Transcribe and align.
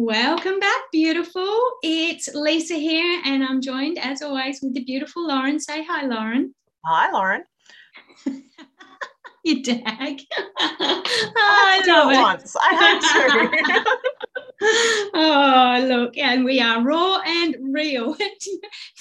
Welcome 0.00 0.60
back, 0.60 0.82
beautiful. 0.92 1.72
It's 1.82 2.32
Lesa 2.32 2.74
here, 2.74 3.20
and 3.24 3.42
I'm 3.42 3.60
joined 3.60 3.98
as 3.98 4.22
always 4.22 4.60
with 4.62 4.72
the 4.72 4.84
beautiful 4.84 5.26
Lauren. 5.26 5.58
Say 5.58 5.82
hi, 5.84 6.06
Lauren. 6.06 6.54
Hi, 6.86 7.10
Lauren. 7.10 7.42
you 9.44 9.60
dag. 9.60 10.20
I, 10.56 11.02
I 11.36 11.82
love 11.84 12.12
it. 12.12 12.16
Once. 12.16 12.54
I 12.62 12.74
had 12.74 13.00
to. 13.00 13.98
oh, 14.62 15.84
look, 15.88 16.16
and 16.18 16.44
we 16.44 16.60
are 16.60 16.82
raw 16.82 17.20
and 17.24 17.56
real. 17.60 18.16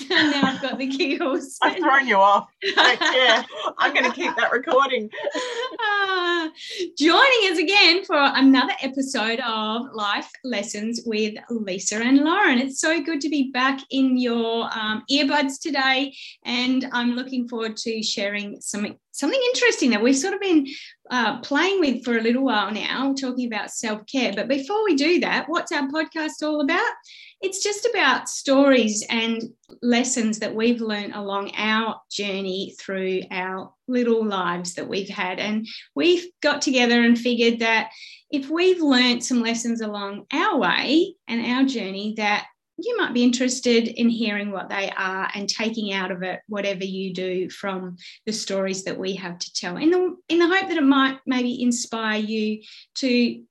and 0.09 0.31
now 0.31 0.41
I've 0.43 0.61
got 0.61 0.77
the 0.77 0.87
giggles. 0.87 1.57
I've 1.61 1.77
thrown 1.77 2.07
you 2.07 2.17
off. 2.17 2.47
Yeah, 3.17 3.43
I'm 3.77 3.93
going 3.93 4.05
to 4.05 4.11
keep 4.11 4.35
that 4.35 4.51
recording. 4.51 5.09
Uh, 5.35 6.49
joining 6.97 7.51
us 7.51 7.57
again 7.57 8.03
for 8.05 8.15
another 8.17 8.73
episode 8.81 9.39
of 9.39 9.87
Life 9.93 10.29
Lessons 10.43 11.01
with 11.05 11.35
Lesa 11.49 11.97
and 11.97 12.19
Lauren. 12.19 12.59
It's 12.59 12.79
so 12.79 13.01
good 13.01 13.21
to 13.21 13.29
be 13.29 13.51
back 13.51 13.79
in 13.89 14.17
your 14.17 14.69
um, 14.77 15.03
earbuds 15.11 15.59
today, 15.59 16.15
and 16.45 16.87
I'm 16.91 17.15
looking 17.15 17.47
forward 17.47 17.77
to 17.77 18.03
sharing 18.03 18.61
some 18.61 18.97
something 19.17 19.41
interesting 19.53 19.89
that 19.89 20.03
we've 20.03 20.17
sort 20.17 20.33
of 20.33 20.39
been 20.39 20.67
uh, 21.09 21.39
playing 21.41 21.79
with 21.79 22.03
for 22.03 22.17
a 22.17 22.21
little 22.21 22.43
while 22.43 22.71
now, 22.71 23.13
talking 23.13 23.47
about 23.47 23.71
self 23.71 24.05
care. 24.05 24.33
But 24.35 24.47
before 24.47 24.83
we 24.83 24.95
do 24.95 25.19
that, 25.21 25.45
what's 25.47 25.71
our 25.71 25.87
podcast 25.87 26.43
all 26.43 26.61
about? 26.61 26.93
It's 27.41 27.63
just 27.63 27.85
about 27.85 28.29
stories 28.29 29.05
and 29.09 29.43
lessons 29.81 30.39
that 30.39 30.55
we've 30.55 30.81
learned 30.81 31.13
along 31.13 31.51
our 31.55 32.01
journey 32.11 32.75
through 32.79 33.21
our 33.31 33.71
little 33.87 34.25
lives 34.25 34.73
that 34.75 34.87
we've 34.87 35.09
had. 35.09 35.39
And 35.39 35.67
we've 35.95 36.25
got 36.41 36.61
together 36.61 37.01
and 37.03 37.17
figured 37.17 37.59
that 37.59 37.89
if 38.31 38.49
we've 38.49 38.81
learned 38.81 39.23
some 39.23 39.41
lessons 39.41 39.81
along 39.81 40.25
our 40.31 40.57
way 40.57 41.15
and 41.27 41.45
our 41.45 41.63
journey, 41.63 42.15
that 42.17 42.47
you 42.77 42.95
might 42.97 43.13
be 43.13 43.23
interested 43.23 43.87
in 43.87 44.09
hearing 44.09 44.51
what 44.51 44.69
they 44.69 44.91
are 44.95 45.29
and 45.33 45.49
taking 45.49 45.93
out 45.93 46.11
of 46.11 46.21
it 46.23 46.41
whatever 46.47 46.83
you 46.83 47.13
do 47.13 47.49
from 47.49 47.97
the 48.25 48.33
stories 48.33 48.83
that 48.83 48.97
we 48.97 49.15
have 49.15 49.37
to 49.39 49.53
tell 49.53 49.77
in 49.77 49.89
the 49.89 50.15
in 50.29 50.39
the 50.39 50.47
hope 50.47 50.67
that 50.67 50.77
it 50.77 50.83
might 50.83 51.19
maybe 51.25 51.61
inspire 51.61 52.19
you 52.19 52.61
to 52.95 53.43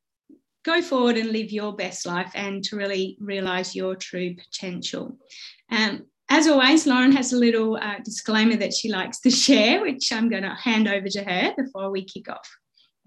go 0.65 0.83
forward 0.83 1.17
and 1.17 1.31
live 1.31 1.51
your 1.51 1.75
best 1.75 2.07
life 2.07 2.31
and 2.35 2.63
to 2.65 2.77
really 2.77 3.17
realize 3.21 3.75
your 3.75 3.95
true 3.95 4.35
potential 4.35 5.17
um, 5.71 6.07
as 6.29 6.49
always, 6.49 6.89
Lauren 6.89 7.13
has 7.13 7.33
a 7.33 7.37
little 7.37 7.77
uh, 7.77 8.01
disclaimer 8.05 8.57
that 8.57 8.75
she 8.75 8.91
likes 8.91 9.21
to 9.21 9.31
share, 9.31 9.81
which 9.81 10.13
I'm 10.13 10.29
going 10.29 10.43
to 10.43 10.55
hand 10.55 10.89
over 10.89 11.09
to 11.09 11.23
her 11.23 11.55
before 11.57 11.91
we 11.91 12.05
kick 12.05 12.29
off. 12.29 12.49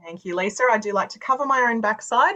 Thank 0.06 0.23
you, 0.23 0.36
Lesa. 0.36 0.64
I 0.72 0.78
do 0.78 0.94
like 0.94 1.09
to 1.09 1.20
cover 1.20 1.45
my 1.45 1.67
own 1.70 1.81
backside. 1.81 2.36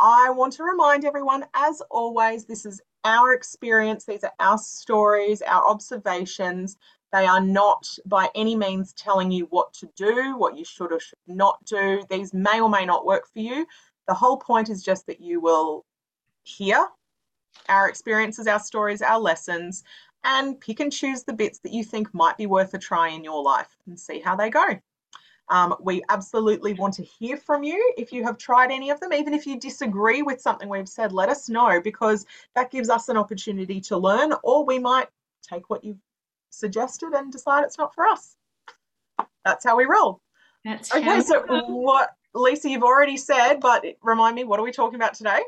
I 0.00 0.30
want 0.30 0.54
to 0.54 0.64
remind 0.64 1.04
everyone, 1.04 1.44
as 1.54 1.82
always, 1.90 2.46
this 2.46 2.64
is 2.64 2.80
our 3.04 3.34
experience, 3.34 4.04
these 4.04 4.24
are 4.24 4.32
our 4.38 4.58
stories, 4.58 5.42
our 5.42 5.68
observations. 5.68 6.76
They 7.12 7.26
are 7.26 7.40
not 7.40 7.86
by 8.06 8.30
any 8.34 8.56
means 8.56 8.92
telling 8.94 9.30
you 9.30 9.46
what 9.50 9.72
to 9.74 9.88
do, 9.96 10.36
what 10.36 10.56
you 10.56 10.64
should 10.64 10.92
or 10.92 11.00
should 11.00 11.18
not 11.26 11.62
do. 11.64 12.02
These 12.08 12.32
may 12.32 12.60
or 12.60 12.70
may 12.70 12.86
not 12.86 13.04
work 13.04 13.28
for 13.32 13.40
you. 13.40 13.66
The 14.08 14.14
whole 14.14 14.38
point 14.38 14.70
is 14.70 14.82
just 14.82 15.06
that 15.06 15.20
you 15.20 15.40
will 15.40 15.84
hear 16.44 16.88
our 17.68 17.88
experiences, 17.88 18.46
our 18.46 18.60
stories, 18.60 19.02
our 19.02 19.20
lessons, 19.20 19.84
and 20.24 20.60
pick 20.60 20.80
and 20.80 20.92
choose 20.92 21.24
the 21.24 21.32
bits 21.32 21.58
that 21.60 21.72
you 21.72 21.84
think 21.84 22.12
might 22.14 22.36
be 22.36 22.46
worth 22.46 22.74
a 22.74 22.78
try 22.78 23.08
in 23.08 23.24
your 23.24 23.42
life 23.42 23.76
and 23.86 23.98
see 23.98 24.20
how 24.20 24.36
they 24.36 24.50
go. 24.50 24.80
Um, 25.48 25.74
we 25.80 26.02
absolutely 26.08 26.72
want 26.72 26.94
to 26.94 27.02
hear 27.02 27.36
from 27.36 27.62
you 27.62 27.94
if 27.98 28.12
you 28.12 28.24
have 28.24 28.38
tried 28.38 28.70
any 28.70 28.90
of 28.90 29.00
them. 29.00 29.12
Even 29.12 29.34
if 29.34 29.46
you 29.46 29.58
disagree 29.58 30.22
with 30.22 30.40
something 30.40 30.68
we've 30.68 30.88
said, 30.88 31.12
let 31.12 31.28
us 31.28 31.48
know 31.48 31.80
because 31.80 32.24
that 32.54 32.70
gives 32.70 32.88
us 32.88 33.08
an 33.08 33.16
opportunity 33.16 33.80
to 33.82 33.98
learn, 33.98 34.32
or 34.42 34.64
we 34.64 34.78
might 34.78 35.08
take 35.42 35.68
what 35.68 35.84
you've 35.84 36.00
suggested 36.50 37.12
and 37.12 37.32
decide 37.32 37.64
it's 37.64 37.78
not 37.78 37.94
for 37.94 38.06
us. 38.06 38.36
That's 39.44 39.64
how 39.64 39.76
we 39.76 39.84
roll. 39.84 40.20
That's 40.64 40.94
okay. 40.94 41.20
So, 41.22 41.42
what, 41.66 42.10
Lesa, 42.34 42.70
you've 42.70 42.84
already 42.84 43.16
said, 43.16 43.60
but 43.60 43.84
remind 44.02 44.36
me, 44.36 44.44
what 44.44 44.60
are 44.60 44.62
we 44.62 44.72
talking 44.72 44.94
about 44.94 45.14
today? 45.14 45.40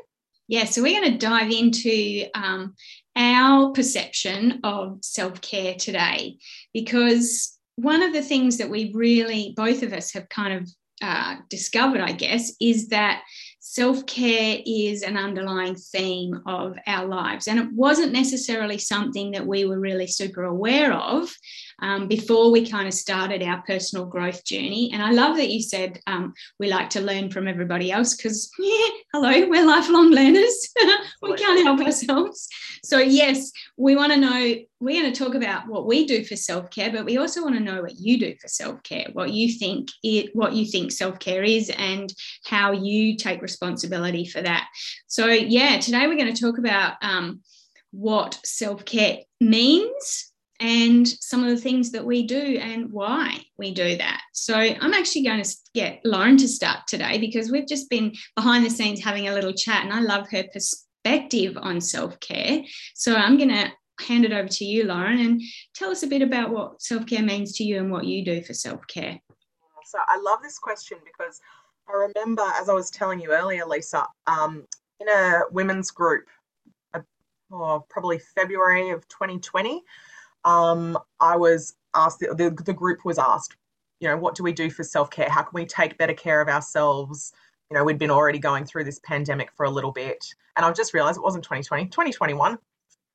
Yeah, 0.47 0.65
so 0.65 0.83
we're 0.83 0.99
going 0.99 1.13
to 1.13 1.17
dive 1.17 1.51
into 1.51 2.25
um, 2.35 2.75
our 3.15 3.71
perception 3.71 4.59
of 4.63 4.99
self 5.01 5.41
care 5.41 5.73
today 5.73 6.37
because 6.73 7.54
one 7.75 8.01
of 8.01 8.13
the 8.13 8.21
things 8.21 8.57
that 8.57 8.69
we 8.69 8.91
really, 8.93 9.53
both 9.55 9.83
of 9.83 9.93
us 9.93 10.13
have 10.13 10.29
kind 10.29 10.53
of 10.53 10.69
uh, 11.01 11.35
discovered, 11.49 12.01
I 12.01 12.13
guess, 12.13 12.53
is 12.61 12.87
that 12.89 13.23
self 13.59 14.05
care 14.05 14.59
is 14.65 15.01
an 15.01 15.17
underlying 15.17 15.75
theme 15.75 16.41
of 16.45 16.77
our 16.87 17.05
lives. 17.05 17.47
And 17.47 17.59
it 17.59 17.67
wasn't 17.73 18.13
necessarily 18.13 18.77
something 18.77 19.31
that 19.31 19.45
we 19.45 19.65
were 19.65 19.79
really 19.79 20.07
super 20.07 20.43
aware 20.43 20.93
of 20.93 21.33
um, 21.81 22.07
before 22.07 22.51
we 22.51 22.69
kind 22.69 22.87
of 22.87 22.93
started 22.93 23.43
our 23.43 23.61
personal 23.63 24.05
growth 24.05 24.43
journey. 24.45 24.89
And 24.93 25.01
I 25.01 25.11
love 25.11 25.37
that 25.37 25.49
you 25.49 25.61
said 25.61 25.99
um, 26.07 26.33
we 26.59 26.69
like 26.69 26.89
to 26.91 27.01
learn 27.01 27.29
from 27.29 27.47
everybody 27.47 27.91
else 27.91 28.15
because, 28.15 28.49
yeah, 28.59 28.87
hello, 29.13 29.47
we're 29.49 29.65
lifelong 29.65 30.09
learners. 30.11 30.73
we 31.21 31.35
can't 31.35 31.65
help 31.65 31.81
ourselves. 31.81 32.47
So, 32.83 32.99
yes, 32.99 33.51
we 33.77 33.95
want 33.95 34.13
to 34.13 34.19
know, 34.19 34.55
we're 34.79 35.01
going 35.01 35.13
to 35.13 35.23
talk 35.23 35.35
about 35.35 35.67
what 35.67 35.85
we 35.85 36.05
do 36.05 36.23
for 36.23 36.35
self 36.35 36.69
care, 36.69 36.91
but 36.91 37.05
we 37.05 37.17
also 37.17 37.43
want 37.43 37.55
to 37.55 37.63
know 37.63 37.81
what 37.81 37.97
you 37.97 38.19
do 38.19 38.35
for 38.41 38.47
self 38.47 38.81
care, 38.83 39.07
what 39.13 39.31
you 39.31 39.51
think 39.51 39.89
it, 40.03 40.35
what 40.35 40.53
you 40.53 40.65
think 40.65 40.91
self 40.91 41.19
care 41.19 41.43
is, 41.43 41.69
and 41.77 42.13
how 42.45 42.71
you 42.71 43.17
take 43.17 43.41
responsibility 43.41 44.25
for 44.25 44.41
that. 44.41 44.67
So, 45.07 45.27
yeah, 45.27 45.79
today 45.79 46.07
we're 46.07 46.17
going 46.17 46.33
to 46.33 46.41
talk 46.41 46.57
about 46.57 46.95
um, 47.01 47.41
what 47.91 48.39
self 48.43 48.85
care 48.85 49.19
means 49.39 50.31
and 50.59 51.07
some 51.07 51.43
of 51.43 51.49
the 51.49 51.57
things 51.61 51.91
that 51.91 52.05
we 52.05 52.25
do 52.25 52.57
and 52.61 52.91
why 52.91 53.39
we 53.57 53.73
do 53.73 53.97
that. 53.97 54.21
So 54.33 54.55
I'm 54.55 54.93
actually 54.93 55.23
going 55.23 55.43
to 55.43 55.55
get 55.73 56.01
Lauren 56.05 56.37
to 56.37 56.47
start 56.47 56.87
today 56.87 57.17
because 57.17 57.51
we've 57.51 57.67
just 57.67 57.89
been 57.89 58.13
behind 58.35 58.65
the 58.65 58.69
scenes 58.69 59.03
having 59.03 59.27
a 59.27 59.33
little 59.33 59.53
chat 59.53 59.83
and 59.83 59.93
I 59.93 59.99
love 59.99 60.29
her 60.29 60.43
perspective 60.53 61.57
on 61.57 61.81
self 61.81 62.19
care. 62.19 62.63
So 62.93 63.15
I'm 63.15 63.37
going 63.37 63.49
to 63.49 63.71
hand 63.99 64.25
it 64.25 64.33
over 64.33 64.47
to 64.47 64.65
you, 64.65 64.85
Lauren, 64.85 65.19
and 65.19 65.41
tell 65.73 65.89
us 65.89 66.03
a 66.03 66.07
bit 66.07 66.21
about 66.21 66.51
what 66.51 66.81
self 66.81 67.05
care 67.05 67.23
means 67.23 67.53
to 67.57 67.63
you 67.63 67.79
and 67.79 67.91
what 67.91 68.05
you 68.05 68.23
do 68.23 68.41
for 68.41 68.53
self 68.53 68.81
care. 68.87 69.19
So 69.85 69.99
I 70.07 70.19
love 70.19 70.39
this 70.41 70.57
question 70.57 70.97
because 71.05 71.39
I 71.87 71.93
remember, 71.93 72.43
as 72.59 72.69
I 72.69 72.73
was 72.73 72.89
telling 72.89 73.19
you 73.19 73.31
earlier, 73.31 73.65
Lesa, 73.65 74.07
um, 74.25 74.65
in 74.99 75.07
a 75.07 75.41
women's 75.51 75.91
group, 75.91 76.25
uh, 76.93 77.01
oh, 77.51 77.85
probably 77.89 78.19
February 78.19 78.89
of 78.89 79.07
2020 79.09 79.83
um, 80.45 80.97
I 81.19 81.35
was 81.35 81.75
asked, 81.93 82.19
the, 82.19 82.33
the, 82.35 82.63
the 82.63 82.73
group 82.73 83.03
was 83.03 83.17
asked, 83.17 83.57
you 83.99 84.07
know, 84.07 84.17
what 84.17 84.35
do 84.35 84.43
we 84.43 84.53
do 84.53 84.69
for 84.69 84.83
self 84.83 85.09
care? 85.09 85.29
How 85.29 85.41
can 85.41 85.51
we 85.53 85.65
take 85.65 85.97
better 85.97 86.13
care 86.13 86.41
of 86.41 86.47
ourselves? 86.47 87.33
You 87.69 87.77
know, 87.77 87.83
we'd 87.83 87.97
been 87.97 88.11
already 88.11 88.39
going 88.39 88.65
through 88.65 88.83
this 88.83 88.99
pandemic 88.99 89.51
for 89.55 89.65
a 89.65 89.69
little 89.69 89.91
bit. 89.91 90.33
And 90.55 90.65
I've 90.65 90.75
just 90.75 90.93
realized 90.93 91.17
it 91.17 91.23
wasn't 91.23 91.43
2020, 91.43 91.85
2021. 91.85 92.57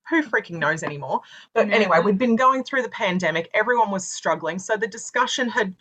Who 0.09 0.23
freaking 0.25 0.59
knows 0.59 0.83
anymore? 0.83 1.21
But 1.55 1.69
yeah. 1.69 1.77
anyway, 1.77 2.01
we'd 2.01 2.19
been 2.19 2.35
going 2.35 2.65
through 2.65 2.83
the 2.83 2.89
pandemic. 2.89 3.49
Everyone 3.55 3.93
was 3.93 4.09
struggling. 4.09 4.59
So 4.59 4.77
the 4.77 4.89
discussion 4.89 5.49
had, 5.49 5.77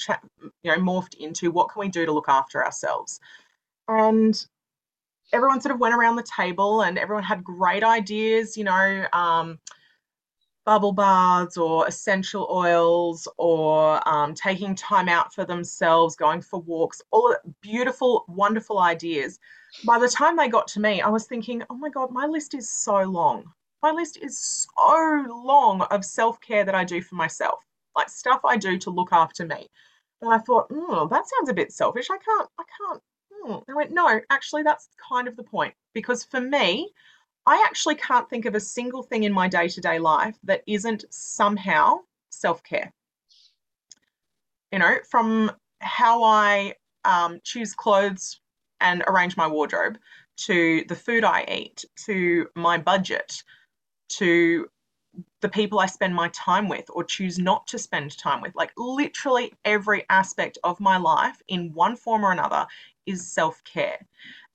you 0.62 0.72
know, 0.72 0.78
morphed 0.78 1.16
into 1.16 1.50
what 1.50 1.70
can 1.70 1.80
we 1.80 1.88
do 1.88 2.06
to 2.06 2.12
look 2.12 2.30
after 2.30 2.64
ourselves? 2.64 3.20
And 3.88 4.46
everyone 5.34 5.62
sort 5.62 5.74
of 5.74 5.80
went 5.80 5.96
around 5.96 6.16
the 6.16 6.24
table 6.24 6.82
and 6.82 7.00
everyone 7.00 7.24
had 7.24 7.44
great 7.44 7.84
ideas, 7.84 8.56
you 8.56 8.64
know, 8.64 9.08
um, 9.14 9.60
bubble 10.70 10.92
baths 10.92 11.58
or 11.58 11.88
essential 11.88 12.48
oils 12.52 13.28
or 13.38 14.08
um, 14.08 14.36
taking 14.36 14.76
time 14.76 15.10
out 15.10 15.34
for 15.34 15.44
themselves, 15.44 16.16
going 16.16 16.40
for 16.40 16.62
walks, 16.62 17.02
all 17.10 17.36
beautiful, 17.60 18.24
wonderful 18.28 18.78
ideas. 18.78 19.40
By 19.84 19.98
the 19.98 20.08
time 20.08 20.38
they 20.38 20.48
got 20.48 20.68
to 20.68 20.80
me, 20.80 21.02
I 21.02 21.10
was 21.10 21.26
thinking, 21.26 21.64
oh 21.72 21.76
my 21.76 21.90
God, 21.90 22.12
my 22.12 22.28
list 22.28 22.54
is 22.54 22.72
so 22.72 23.02
long. 23.02 23.46
My 23.82 23.90
list 23.90 24.20
is 24.22 24.38
so 24.38 25.26
long 25.44 25.82
of 25.90 26.06
self 26.06 26.40
care 26.40 26.64
that 26.64 26.76
I 26.76 26.84
do 26.84 27.02
for 27.02 27.16
myself, 27.16 27.66
like 27.96 28.08
stuff 28.08 28.42
I 28.46 28.56
do 28.56 28.78
to 28.78 28.92
look 28.92 29.12
after 29.12 29.48
me. 29.48 29.66
And 30.22 30.32
I 30.32 30.38
thought, 30.38 30.68
oh, 30.70 31.08
that 31.08 31.26
sounds 31.28 31.50
a 31.50 31.54
bit 31.56 31.72
selfish. 31.72 32.12
I 32.12 32.20
can't, 32.20 32.50
I 32.60 32.64
can't. 32.78 33.02
Hmm. 33.34 33.72
I 33.72 33.76
went, 33.76 33.92
no, 33.92 34.22
actually, 34.30 34.62
that's 34.62 34.88
kind 35.10 35.28
of 35.28 35.36
the 35.36 35.42
point. 35.42 35.74
Because 35.96 36.24
for 36.24 36.40
me, 36.40 36.92
I 37.50 37.64
actually 37.66 37.96
can't 37.96 38.30
think 38.30 38.46
of 38.46 38.54
a 38.54 38.60
single 38.60 39.02
thing 39.02 39.24
in 39.24 39.34
my 39.34 39.48
day 39.48 39.68
to 39.70 39.82
day 39.82 39.98
life 39.98 40.38
that 40.44 40.62
isn't 40.68 41.04
somehow 41.10 42.02
self 42.30 42.62
care. 42.64 42.94
You 44.72 44.78
know, 44.78 44.98
from 45.10 45.52
how 45.80 46.24
I 46.24 46.76
um, 47.06 47.40
choose 47.44 47.74
clothes 47.74 48.40
and 48.82 49.04
arrange 49.08 49.36
my 49.36 49.48
wardrobe 49.48 49.98
to 50.46 50.86
the 50.88 50.96
food 50.96 51.24
I 51.24 51.44
eat 51.50 51.86
to 52.06 52.48
my 52.56 52.78
budget 52.78 53.42
to 54.10 54.68
the 55.42 55.50
people 55.50 55.80
I 55.80 55.88
spend 55.88 56.14
my 56.14 56.30
time 56.30 56.70
with 56.70 56.86
or 56.90 57.04
choose 57.04 57.40
not 57.40 57.66
to 57.68 57.80
spend 57.80 58.16
time 58.16 58.42
with. 58.42 58.54
Like 58.54 58.74
literally 58.78 59.54
every 59.66 60.06
aspect 60.12 60.60
of 60.64 60.80
my 60.80 60.98
life 60.98 61.42
in 61.48 61.74
one 61.74 61.96
form 61.96 62.24
or 62.24 62.32
another 62.32 62.68
is 63.08 63.28
self 63.28 63.64
care. 63.64 64.06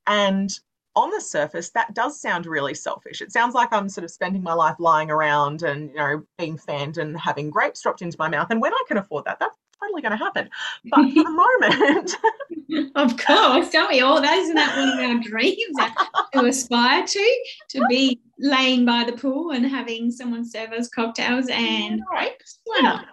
And 0.06 0.56
on 0.96 1.10
the 1.10 1.20
surface, 1.20 1.70
that 1.70 1.94
does 1.94 2.20
sound 2.20 2.46
really 2.46 2.74
selfish. 2.74 3.20
It 3.20 3.32
sounds 3.32 3.54
like 3.54 3.72
I'm 3.72 3.88
sort 3.88 4.04
of 4.04 4.10
spending 4.10 4.42
my 4.42 4.52
life 4.52 4.76
lying 4.78 5.10
around 5.10 5.62
and, 5.62 5.90
you 5.90 5.96
know, 5.96 6.22
being 6.38 6.56
fanned 6.56 6.98
and 6.98 7.18
having 7.18 7.50
grapes 7.50 7.82
dropped 7.82 8.02
into 8.02 8.16
my 8.18 8.28
mouth. 8.28 8.48
And 8.50 8.60
when 8.60 8.72
I 8.72 8.82
can 8.86 8.98
afford 8.98 9.24
that, 9.24 9.38
that's 9.38 9.56
totally 9.80 10.02
going 10.02 10.12
to 10.12 10.18
happen. 10.18 10.48
But 10.84 11.10
for 11.10 11.24
the 11.24 11.30
moment, 12.70 12.92
of 12.96 13.16
course, 13.16 13.70
don't 13.70 13.90
we 13.90 14.00
all? 14.00 14.20
That 14.20 14.38
isn't 14.38 14.54
that 14.54 14.76
one 14.76 14.88
of 14.90 14.98
our 14.98 15.20
dreams 15.20 15.76
uh, 15.78 15.90
to 16.34 16.46
aspire 16.46 17.06
to? 17.06 17.44
To 17.70 17.86
be 17.88 18.20
laying 18.38 18.84
by 18.84 19.04
the 19.04 19.12
pool 19.12 19.50
and 19.50 19.66
having 19.66 20.10
someone 20.10 20.44
serve 20.44 20.72
us 20.72 20.88
cocktails 20.88 21.48
and 21.50 22.02
grapes? 22.04 22.60
Why 22.64 22.80
not? 22.80 23.06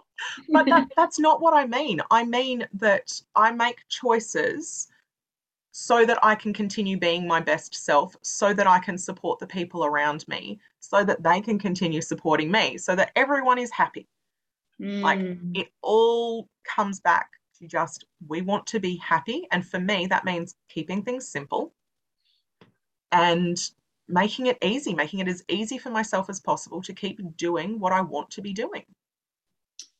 but 0.49 0.65
that, 0.67 0.87
that's 0.97 1.19
not 1.19 1.41
what 1.41 1.53
I 1.53 1.65
mean. 1.65 2.01
I 2.11 2.23
mean 2.25 2.67
that 2.73 3.19
I 3.35 3.51
make 3.51 3.77
choices 3.89 4.87
so 5.71 6.05
that 6.05 6.19
I 6.21 6.35
can 6.35 6.53
continue 6.53 6.97
being 6.97 7.25
my 7.25 7.39
best 7.39 7.73
self, 7.73 8.15
so 8.21 8.53
that 8.53 8.67
I 8.67 8.79
can 8.79 8.97
support 8.97 9.39
the 9.39 9.47
people 9.47 9.85
around 9.85 10.27
me, 10.27 10.59
so 10.79 11.03
that 11.03 11.23
they 11.23 11.39
can 11.41 11.57
continue 11.57 12.01
supporting 12.01 12.51
me, 12.51 12.77
so 12.77 12.95
that 12.95 13.11
everyone 13.15 13.57
is 13.57 13.71
happy. 13.71 14.07
Mm. 14.81 15.01
Like 15.01 15.37
it 15.53 15.69
all 15.81 16.49
comes 16.65 16.99
back 16.99 17.29
to 17.59 17.67
just 17.67 18.05
we 18.27 18.41
want 18.41 18.67
to 18.67 18.79
be 18.79 18.97
happy. 18.97 19.47
And 19.51 19.65
for 19.65 19.79
me, 19.79 20.07
that 20.07 20.25
means 20.25 20.55
keeping 20.67 21.03
things 21.03 21.27
simple 21.27 21.73
and 23.11 23.57
making 24.07 24.47
it 24.47 24.57
easy, 24.61 24.93
making 24.93 25.19
it 25.19 25.27
as 25.27 25.43
easy 25.47 25.77
for 25.77 25.89
myself 25.89 26.29
as 26.29 26.39
possible 26.39 26.81
to 26.81 26.93
keep 26.93 27.21
doing 27.37 27.79
what 27.79 27.93
I 27.93 28.01
want 28.01 28.29
to 28.31 28.41
be 28.41 28.51
doing. 28.51 28.83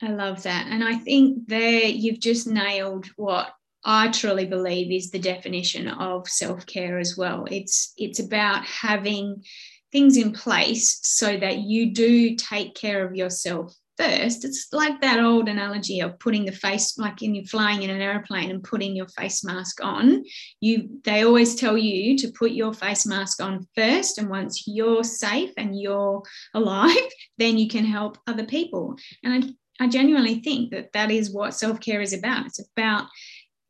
I 0.02 0.08
love 0.08 0.44
that. 0.44 0.68
And 0.68 0.84
I 0.84 0.96
think 0.96 1.48
there 1.48 1.86
you've 1.86 2.20
just 2.20 2.48
nailed 2.48 3.06
what 3.16 3.54
I 3.84 4.10
truly 4.10 4.46
believe 4.46 4.92
is 4.92 5.10
the 5.10 5.20
definition 5.20 5.88
of 5.88 6.30
self-care 6.30 7.00
as 7.00 7.18
well. 7.18 7.46
It's 7.50 7.94
it's 7.98 8.20
about 8.20 8.64
having 8.66 9.44
things 9.92 10.18
in 10.18 10.32
place 10.32 11.00
so 11.02 11.38
that 11.38 11.60
you 11.60 11.94
do 11.94 12.36
take 12.36 12.76
care 12.76 13.06
of 13.06 13.16
yourself 13.16 13.76
first. 13.98 14.46
It's 14.46 14.68
like 14.72 15.02
that 15.02 15.20
old 15.20 15.48
analogy 15.50 16.00
of 16.00 16.18
putting 16.20 16.46
the 16.46 16.52
face, 16.52 16.98
like 16.98 17.22
in 17.22 17.36
you 17.36 17.46
flying 17.46 17.84
in 17.84 17.90
an 17.90 18.02
airplane 18.02 18.50
and 18.50 18.64
putting 18.64 18.96
your 18.96 19.08
face 19.08 19.44
mask 19.44 19.84
on. 19.84 20.24
You 20.60 21.02
they 21.04 21.24
always 21.24 21.56
tell 21.56 21.78
you 21.78 22.18
to 22.20 22.32
put 22.32 22.52
your 22.52 22.74
face 22.74 23.06
mask 23.06 23.42
on 23.42 23.68
first, 23.76 24.18
and 24.18 24.30
once 24.30 24.64
you're 24.68 25.04
safe 25.04 25.52
and 25.58 25.80
you're 25.80 26.24
alive, 26.54 26.96
then 27.38 27.58
you 27.58 27.68
can 27.68 27.86
help 27.86 28.18
other 28.28 28.46
people. 28.46 28.96
And 29.24 29.56
I, 29.80 29.86
I 29.86 29.88
genuinely 29.88 30.42
think 30.42 30.72
that 30.72 30.94
that 30.94 31.12
is 31.12 31.34
what 31.34 31.54
self 31.54 31.80
care 31.80 32.02
is 32.02 32.14
about. 32.14 32.46
It's 32.48 32.62
about 32.76 33.08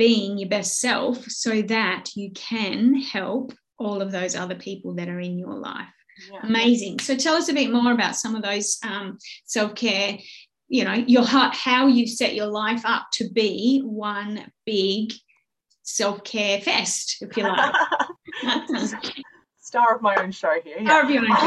being 0.01 0.35
your 0.35 0.49
best 0.49 0.79
self 0.79 1.23
so 1.29 1.61
that 1.61 2.05
you 2.15 2.31
can 2.31 2.95
help 2.95 3.53
all 3.77 4.01
of 4.01 4.11
those 4.11 4.35
other 4.35 4.55
people 4.55 4.95
that 4.95 5.07
are 5.07 5.19
in 5.19 5.37
your 5.37 5.53
life. 5.53 5.93
Yeah. 6.33 6.39
Amazing. 6.41 6.97
So 7.01 7.15
tell 7.15 7.35
us 7.35 7.49
a 7.49 7.53
bit 7.53 7.71
more 7.71 7.91
about 7.91 8.15
some 8.15 8.33
of 8.33 8.41
those 8.41 8.79
um, 8.83 9.19
self 9.45 9.75
care. 9.75 10.17
You 10.69 10.85
know, 10.85 10.93
your 10.93 11.23
heart, 11.23 11.53
how 11.53 11.85
you 11.85 12.07
set 12.07 12.33
your 12.33 12.47
life 12.47 12.81
up 12.83 13.09
to 13.13 13.29
be 13.29 13.81
one 13.85 14.51
big 14.65 15.13
self 15.83 16.23
care 16.23 16.59
fest, 16.59 17.17
if 17.21 17.37
you 17.37 17.43
like. 17.43 17.75
Star 19.59 19.95
of 19.95 20.01
my 20.01 20.15
own 20.15 20.31
show 20.31 20.55
here. 20.63 20.77
Yeah. 20.79 20.85
Star 20.85 21.03
of 21.03 21.11
your 21.11 21.25
own 21.29 21.37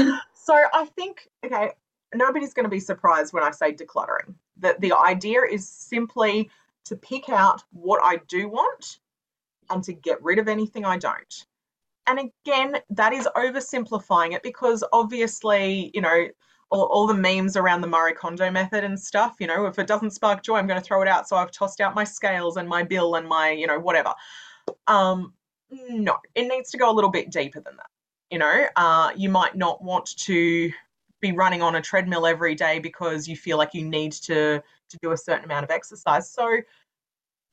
show. 0.00 0.18
so 0.34 0.54
I 0.72 0.86
think 0.96 1.28
okay, 1.44 1.72
nobody's 2.14 2.54
going 2.54 2.64
to 2.64 2.70
be 2.70 2.80
surprised 2.80 3.34
when 3.34 3.42
I 3.42 3.50
say 3.50 3.74
decluttering. 3.74 4.36
That 4.60 4.80
the 4.80 4.94
idea 4.94 5.40
is 5.42 5.68
simply 5.68 6.48
to 6.86 6.96
pick 6.96 7.28
out 7.28 7.62
what 7.72 8.00
I 8.02 8.20
do 8.28 8.48
want 8.48 8.98
and 9.70 9.82
to 9.84 9.92
get 9.92 10.22
rid 10.22 10.38
of 10.38 10.48
anything 10.48 10.84
I 10.84 10.98
don't. 10.98 11.46
And 12.06 12.18
again, 12.18 12.78
that 12.90 13.12
is 13.12 13.28
oversimplifying 13.34 14.34
it 14.34 14.42
because 14.42 14.84
obviously, 14.92 15.90
you 15.94 16.02
know, 16.02 16.28
all, 16.70 16.84
all, 16.84 17.06
the 17.06 17.14
memes 17.14 17.56
around 17.56 17.80
the 17.80 17.86
Marie 17.86 18.12
Kondo 18.12 18.50
method 18.50 18.84
and 18.84 18.98
stuff, 18.98 19.36
you 19.40 19.46
know, 19.46 19.66
if 19.66 19.78
it 19.78 19.86
doesn't 19.86 20.10
spark 20.10 20.42
joy, 20.42 20.56
I'm 20.56 20.66
going 20.66 20.80
to 20.80 20.84
throw 20.84 21.02
it 21.02 21.08
out. 21.08 21.28
So 21.28 21.36
I've 21.36 21.50
tossed 21.50 21.80
out 21.80 21.94
my 21.94 22.04
scales 22.04 22.56
and 22.56 22.68
my 22.68 22.82
bill 22.82 23.14
and 23.14 23.26
my, 23.26 23.50
you 23.50 23.66
know, 23.66 23.78
whatever. 23.78 24.12
Um, 24.86 25.32
no, 25.70 26.18
it 26.34 26.46
needs 26.46 26.70
to 26.72 26.78
go 26.78 26.90
a 26.90 26.92
little 26.92 27.10
bit 27.10 27.30
deeper 27.30 27.60
than 27.60 27.76
that. 27.76 27.86
You 28.30 28.38
know, 28.38 28.66
uh, 28.76 29.12
you 29.14 29.28
might 29.28 29.54
not 29.54 29.82
want 29.82 30.16
to 30.18 30.70
be 31.20 31.32
running 31.32 31.62
on 31.62 31.76
a 31.76 31.80
treadmill 31.80 32.26
every 32.26 32.54
day 32.54 32.78
because 32.78 33.28
you 33.28 33.36
feel 33.36 33.56
like 33.56 33.72
you 33.72 33.84
need 33.84 34.12
to 34.12 34.62
to 34.90 34.98
do 35.02 35.12
a 35.12 35.16
certain 35.16 35.44
amount 35.44 35.64
of 35.64 35.70
exercise. 35.70 36.30
So, 36.30 36.58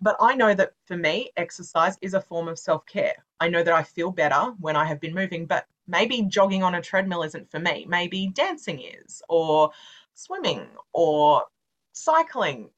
but 0.01 0.15
I 0.19 0.35
know 0.35 0.53
that 0.53 0.73
for 0.85 0.97
me, 0.97 1.31
exercise 1.37 1.97
is 2.01 2.13
a 2.13 2.21
form 2.21 2.47
of 2.47 2.59
self 2.59 2.85
care. 2.85 3.15
I 3.39 3.49
know 3.49 3.63
that 3.63 3.73
I 3.73 3.83
feel 3.83 4.11
better 4.11 4.53
when 4.59 4.75
I 4.75 4.85
have 4.85 4.99
been 4.99 5.13
moving, 5.13 5.45
but 5.45 5.65
maybe 5.87 6.23
jogging 6.23 6.63
on 6.63 6.75
a 6.75 6.81
treadmill 6.81 7.23
isn't 7.23 7.49
for 7.51 7.59
me. 7.59 7.85
Maybe 7.87 8.27
dancing 8.27 8.81
is, 8.81 9.21
or 9.29 9.71
swimming, 10.13 10.67
or 10.93 11.45
cycling, 11.93 12.69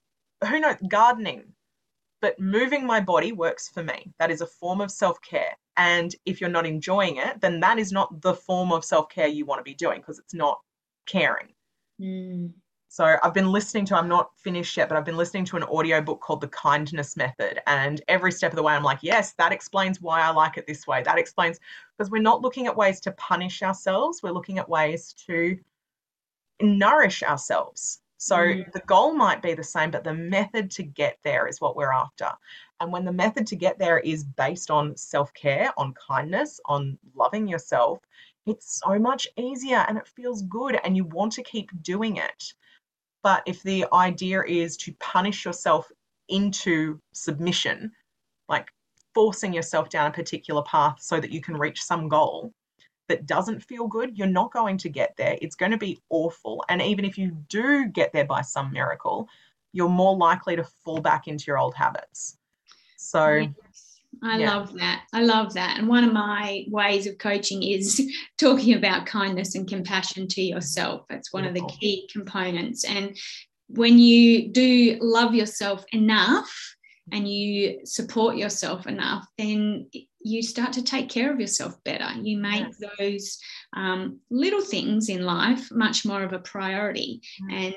who 0.48 0.60
knows, 0.60 0.78
gardening. 0.88 1.54
But 2.22 2.40
moving 2.40 2.86
my 2.86 3.02
body 3.02 3.34
works 3.34 3.68
for 3.68 3.84
me. 3.84 4.14
That 4.18 4.32
is 4.32 4.42
a 4.42 4.48
form 4.48 4.80
of 4.80 4.92
self 4.92 5.22
care. 5.22 5.58
And 5.76 6.16
if 6.26 6.40
you're 6.40 6.50
not 6.50 6.66
enjoying 6.66 7.18
it, 7.18 7.42
then 7.42 7.60
that 7.62 7.80
is 7.80 7.92
not 7.92 8.22
the 8.22 8.34
form 8.34 8.72
of 8.72 8.86
self 8.86 9.10
care 9.10 9.28
you 9.28 9.46
want 9.46 9.60
to 9.60 9.64
be 9.64 9.74
doing 9.74 10.00
because 10.00 10.20
it's 10.20 10.34
not 10.34 10.60
caring. 11.06 11.54
Mm. 12.00 12.54
So 12.94 13.18
I've 13.24 13.34
been 13.34 13.52
listening 13.52 13.86
to, 13.86 13.98
I'm 13.98 14.08
not 14.08 14.38
finished 14.38 14.78
yet, 14.78 14.88
but 14.88 14.96
I've 14.96 15.04
been 15.04 15.18
listening 15.18 15.46
to 15.46 15.58
an 15.58 15.64
audio 15.64 16.00
book 16.00 16.22
called 16.22 16.42
The 16.42 16.48
Kindness 16.50 17.18
Method. 17.18 17.60
And 17.66 18.00
every 18.08 18.32
step 18.32 18.52
of 18.52 18.56
the 18.56 18.62
way, 18.62 18.76
I'm 18.76 18.84
like, 18.84 19.00
yes, 19.02 19.34
that 19.40 19.52
explains 19.52 20.00
why 20.00 20.22
I 20.22 20.30
like 20.30 20.60
it 20.60 20.68
this 20.68 20.86
way. 20.86 21.02
That 21.02 21.18
explains, 21.18 21.60
because 21.98 22.12
we're 22.12 22.22
not 22.22 22.44
looking 22.44 22.68
at 22.68 22.78
ways 22.78 23.00
to 23.00 23.12
punish 23.14 23.64
ourselves, 23.64 24.22
we're 24.22 24.30
looking 24.30 24.60
at 24.60 24.70
ways 24.70 25.12
to 25.26 25.58
nourish 26.62 27.24
ourselves. 27.24 28.02
So 28.18 28.38
mm. 28.38 28.72
the 28.74 28.82
goal 28.82 29.16
might 29.16 29.42
be 29.42 29.56
the 29.56 29.64
same, 29.64 29.90
but 29.90 30.04
the 30.04 30.14
method 30.14 30.70
to 30.70 30.84
get 30.84 31.18
there 31.24 31.48
is 31.48 31.60
what 31.60 31.76
we're 31.76 31.92
after. 31.92 32.30
And 32.80 32.92
when 32.92 33.06
the 33.06 33.12
method 33.12 33.48
to 33.48 33.56
get 33.56 33.80
there 33.80 33.98
is 34.02 34.24
based 34.24 34.70
on 34.70 34.96
self 34.96 35.34
care, 35.34 35.74
on 35.78 35.96
kindness, 35.96 36.60
on 36.66 37.00
loving 37.16 37.48
yourself, 37.48 38.02
it's 38.46 38.82
so 38.86 39.00
much 39.00 39.28
easier 39.36 39.84
and 39.88 39.98
it 39.98 40.08
feels 40.08 40.44
good 40.44 40.80
and 40.84 40.96
you 40.96 41.06
want 41.06 41.32
to 41.32 41.42
keep 41.42 41.72
doing 41.82 42.18
it. 42.18 42.54
But 43.24 43.44
if 43.46 43.64
the 43.64 43.86
idea 43.94 44.44
is 44.44 44.78
to 44.78 44.94
punish 45.00 45.46
yourself 45.46 45.90
into 46.30 47.00
submission, 47.14 47.92
like 48.50 48.68
forcing 49.14 49.54
yourself 49.54 49.90
down 49.90 50.08
a 50.08 50.14
particular 50.14 50.62
path 50.64 51.02
so 51.02 51.20
that 51.20 51.32
you 51.32 51.42
can 51.42 51.58
reach 51.58 51.82
some 51.82 52.10
goal 52.10 52.54
that 53.08 53.26
doesn't 53.26 53.64
feel 53.64 53.88
good, 53.88 54.18
you're 54.18 54.28
not 54.28 54.52
going 54.52 54.78
to 54.78 54.90
get 54.90 55.16
there. 55.18 55.38
It's 55.42 55.56
going 55.56 55.72
to 55.72 55.78
be 55.78 56.02
awful. 56.10 56.64
And 56.70 56.82
even 56.82 57.06
if 57.06 57.18
you 57.18 57.32
do 57.50 57.88
get 57.88 58.12
there 58.14 58.26
by 58.26 58.42
some 58.42 58.72
miracle, 58.72 59.28
you're 59.72 59.90
more 59.90 60.16
likely 60.16 60.56
to 60.56 60.64
fall 60.64 61.02
back 61.02 61.28
into 61.28 61.46
your 61.48 61.58
old 61.58 61.76
habits. 61.76 62.38
So, 62.98 63.28
yes. 63.28 63.93
I 64.22 64.40
yeah. 64.40 64.56
love 64.56 64.74
that. 64.76 65.06
I 65.14 65.24
love 65.24 65.54
that. 65.54 65.78
And 65.78 65.88
one 65.88 66.04
of 66.04 66.14
my 66.14 66.66
ways 66.70 67.08
of 67.08 67.18
coaching 67.18 67.64
is 67.64 68.02
talking 68.40 68.76
about 68.76 69.06
kindness 69.06 69.56
and 69.56 69.68
compassion 69.68 70.28
to 70.30 70.42
yourself. 70.42 71.06
That's 71.10 71.34
one 71.34 71.44
Beautiful. 71.44 71.68
of 71.68 71.72
the 71.72 71.78
key 71.78 72.10
components. 72.12 72.84
And 72.86 73.18
when 73.68 73.98
you 73.98 74.50
do 74.50 74.98
love 75.02 75.34
yourself 75.34 75.84
enough 75.92 76.52
and 77.12 77.28
you 77.28 77.86
support 77.86 78.38
yourself 78.38 78.88
enough, 78.88 79.26
then 79.38 79.90
you 80.22 80.42
start 80.42 80.74
to 80.74 80.84
take 80.84 81.10
care 81.10 81.34
of 81.34 81.40
yourself 81.40 81.76
better. 81.84 82.08
You 82.22 82.38
make 82.38 82.66
yes. 82.80 82.92
those 82.98 83.38
um, 83.76 84.20
little 84.30 84.62
things 84.62 85.10
in 85.10 85.26
life 85.26 85.70
much 85.72 86.06
more 86.06 86.24
of 86.24 86.32
a 86.32 86.40
priority. 86.40 87.22
Mm. 87.50 87.54
And 87.54 87.76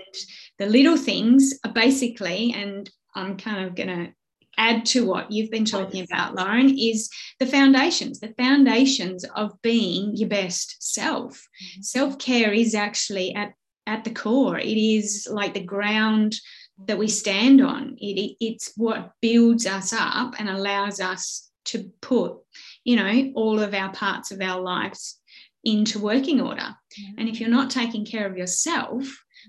the 0.58 0.66
little 0.66 0.96
things 0.96 1.58
are 1.64 1.72
basically, 1.72 2.54
and 2.56 2.88
I'm 3.14 3.36
kind 3.36 3.66
of 3.66 3.74
going 3.74 3.88
to 3.88 4.12
add 4.58 4.86
to 4.86 5.06
what 5.06 5.30
you've 5.30 5.50
been 5.50 5.64
talking 5.64 6.04
about, 6.04 6.34
Lauren, 6.34 6.76
is 6.78 7.10
the 7.38 7.46
foundations, 7.46 8.20
the 8.20 8.34
foundations 8.38 9.24
of 9.34 9.60
being 9.62 10.16
your 10.16 10.28
best 10.28 10.76
self. 10.80 11.32
Mm-hmm. 11.34 11.82
Self 11.82 12.18
care 12.18 12.52
is 12.52 12.74
actually 12.74 13.34
at, 13.34 13.52
at 13.86 14.04
the 14.04 14.10
core, 14.10 14.58
it 14.58 14.78
is 14.78 15.28
like 15.30 15.54
the 15.54 15.62
ground 15.62 16.34
that 16.86 16.98
we 16.98 17.08
stand 17.08 17.60
on. 17.60 17.96
It, 17.98 18.36
it's 18.40 18.72
what 18.76 19.12
builds 19.22 19.66
us 19.66 19.92
up 19.92 20.34
and 20.38 20.48
allows 20.48 21.00
us 21.00 21.50
to 21.66 21.90
put, 22.00 22.36
you 22.84 22.96
know, 22.96 23.32
all 23.34 23.60
of 23.60 23.74
our 23.74 23.92
parts 23.92 24.30
of 24.30 24.40
our 24.40 24.60
lives 24.60 25.18
into 25.64 25.98
working 25.98 26.40
order. 26.40 26.60
Mm-hmm. 26.62 27.18
And 27.18 27.28
if 27.28 27.40
you're 27.40 27.48
not 27.48 27.70
taking 27.70 28.04
care 28.04 28.26
of 28.26 28.36
yourself, 28.36 29.04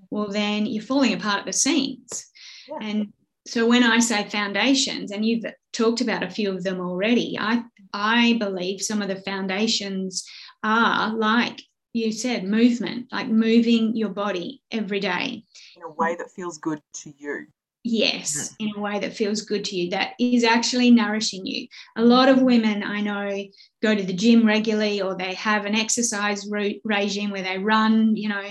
well, 0.10 0.30
then 0.30 0.66
you're 0.66 0.84
falling 0.84 1.14
apart 1.14 1.40
at 1.40 1.46
the 1.46 1.54
seams. 1.54 2.26
Yeah. 2.68 2.78
And 2.82 3.14
so 3.48 3.66
when 3.68 3.84
I 3.84 4.00
say 4.00 4.28
foundations, 4.30 5.12
and 5.12 5.26
you've 5.26 5.46
talked 5.74 6.02
about 6.02 6.24
a 6.24 6.30
few 6.30 6.52
of 6.52 6.64
them 6.64 6.80
already, 6.80 7.38
I 7.40 7.64
I 7.94 8.38
believe 8.40 8.82
some 8.82 9.02
of 9.02 9.08
the 9.08 9.22
foundations 9.22 10.26
are 10.64 11.16
like 11.16 11.62
you 11.94 12.12
said, 12.12 12.44
movement, 12.44 13.08
like 13.12 13.28
moving 13.28 13.96
your 13.96 14.10
body 14.10 14.62
every 14.72 15.00
day. 15.00 15.44
In 15.76 15.84
a 15.84 15.90
way 15.90 16.16
that 16.16 16.30
feels 16.32 16.58
good 16.60 16.82
to 17.02 17.14
you. 17.18 17.48
yes 17.84 18.54
in 18.60 18.72
a 18.76 18.80
way 18.80 19.00
that 19.00 19.16
feels 19.16 19.42
good 19.44 19.64
to 19.64 19.76
you 19.78 19.90
that 19.90 20.12
is 20.20 20.44
actually 20.44 20.92
nourishing 20.92 21.46
you. 21.46 21.68
A 21.96 22.04
lot 22.04 22.28
of 22.28 22.42
women 22.42 22.84
i 22.84 23.00
know 23.00 23.46
go 23.82 23.96
to 23.96 24.04
the 24.04 24.14
gym 24.14 24.46
regularly 24.46 25.02
or 25.02 25.16
they 25.16 25.34
have 25.36 25.66
an 25.66 25.76
exercise 25.76 26.46
regime 26.84 27.30
where 27.32 27.44
they 27.44 27.58
run 27.58 28.16
you 28.18 28.28
know 28.28 28.48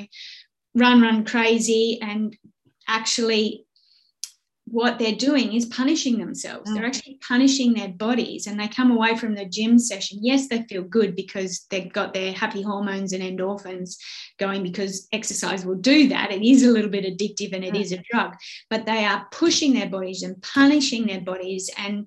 run 0.75 1.03
run 1.03 1.25
crazy 1.25 1.99
and 2.01 2.35
actually 2.89 3.66
what 4.77 4.99
they're 4.99 5.15
doing 5.15 5.55
is 5.55 5.65
punishing 5.65 6.19
themselves. 6.19 6.71
Mm. 6.71 6.75
They're 6.75 6.85
actually 6.85 7.19
punishing 7.27 7.73
their 7.73 7.89
bodies 7.89 8.47
and 8.47 8.61
they 8.61 8.69
come 8.69 8.91
away 8.91 9.17
from 9.17 9.35
the 9.35 9.47
gym 9.47 9.79
session. 9.79 10.19
Yes, 10.21 10.49
they 10.49 10.65
feel 10.65 10.83
good 10.83 11.17
because 11.17 11.65
they've 11.71 11.91
got 11.91 12.13
their 12.13 12.35
happy 12.35 12.61
hormones 12.61 13.15
and 13.15 13.23
endorphins 13.23 13.97
going 14.39 14.63
because 14.63 15.09
exercise 15.13 15.65
will 15.65 15.77
do 15.77 16.09
that. 16.09 16.31
It 16.31 16.43
is 16.43 16.63
a 16.63 16.71
little 16.71 16.91
bit 16.91 17.07
addictive 17.07 17.55
and 17.55 17.65
it 17.65 17.73
mm. 17.73 17.81
is 17.81 17.93
a 17.93 18.03
drug, 18.13 18.35
but 18.69 18.85
they 18.85 19.07
are 19.07 19.27
pushing 19.31 19.73
their 19.73 19.89
bodies 19.89 20.23
and 20.23 20.43
punishing 20.43 21.07
their 21.07 21.23
bodies 21.23 21.71
and 21.79 22.07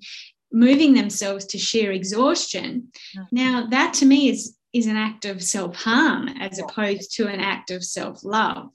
moving 0.52 0.94
themselves 0.94 1.46
to 1.46 1.58
sheer 1.58 1.90
exhaustion. 1.90 2.92
Mm. 3.18 3.26
Now, 3.32 3.66
that 3.70 3.94
to 3.94 4.06
me 4.06 4.28
is 4.28 4.56
is 4.72 4.86
an 4.86 4.96
act 4.96 5.24
of 5.24 5.42
self-harm 5.42 6.28
as 6.38 6.60
opposed 6.60 7.16
to 7.16 7.26
an 7.26 7.40
act 7.40 7.72
of 7.72 7.82
self-love. 7.82 8.70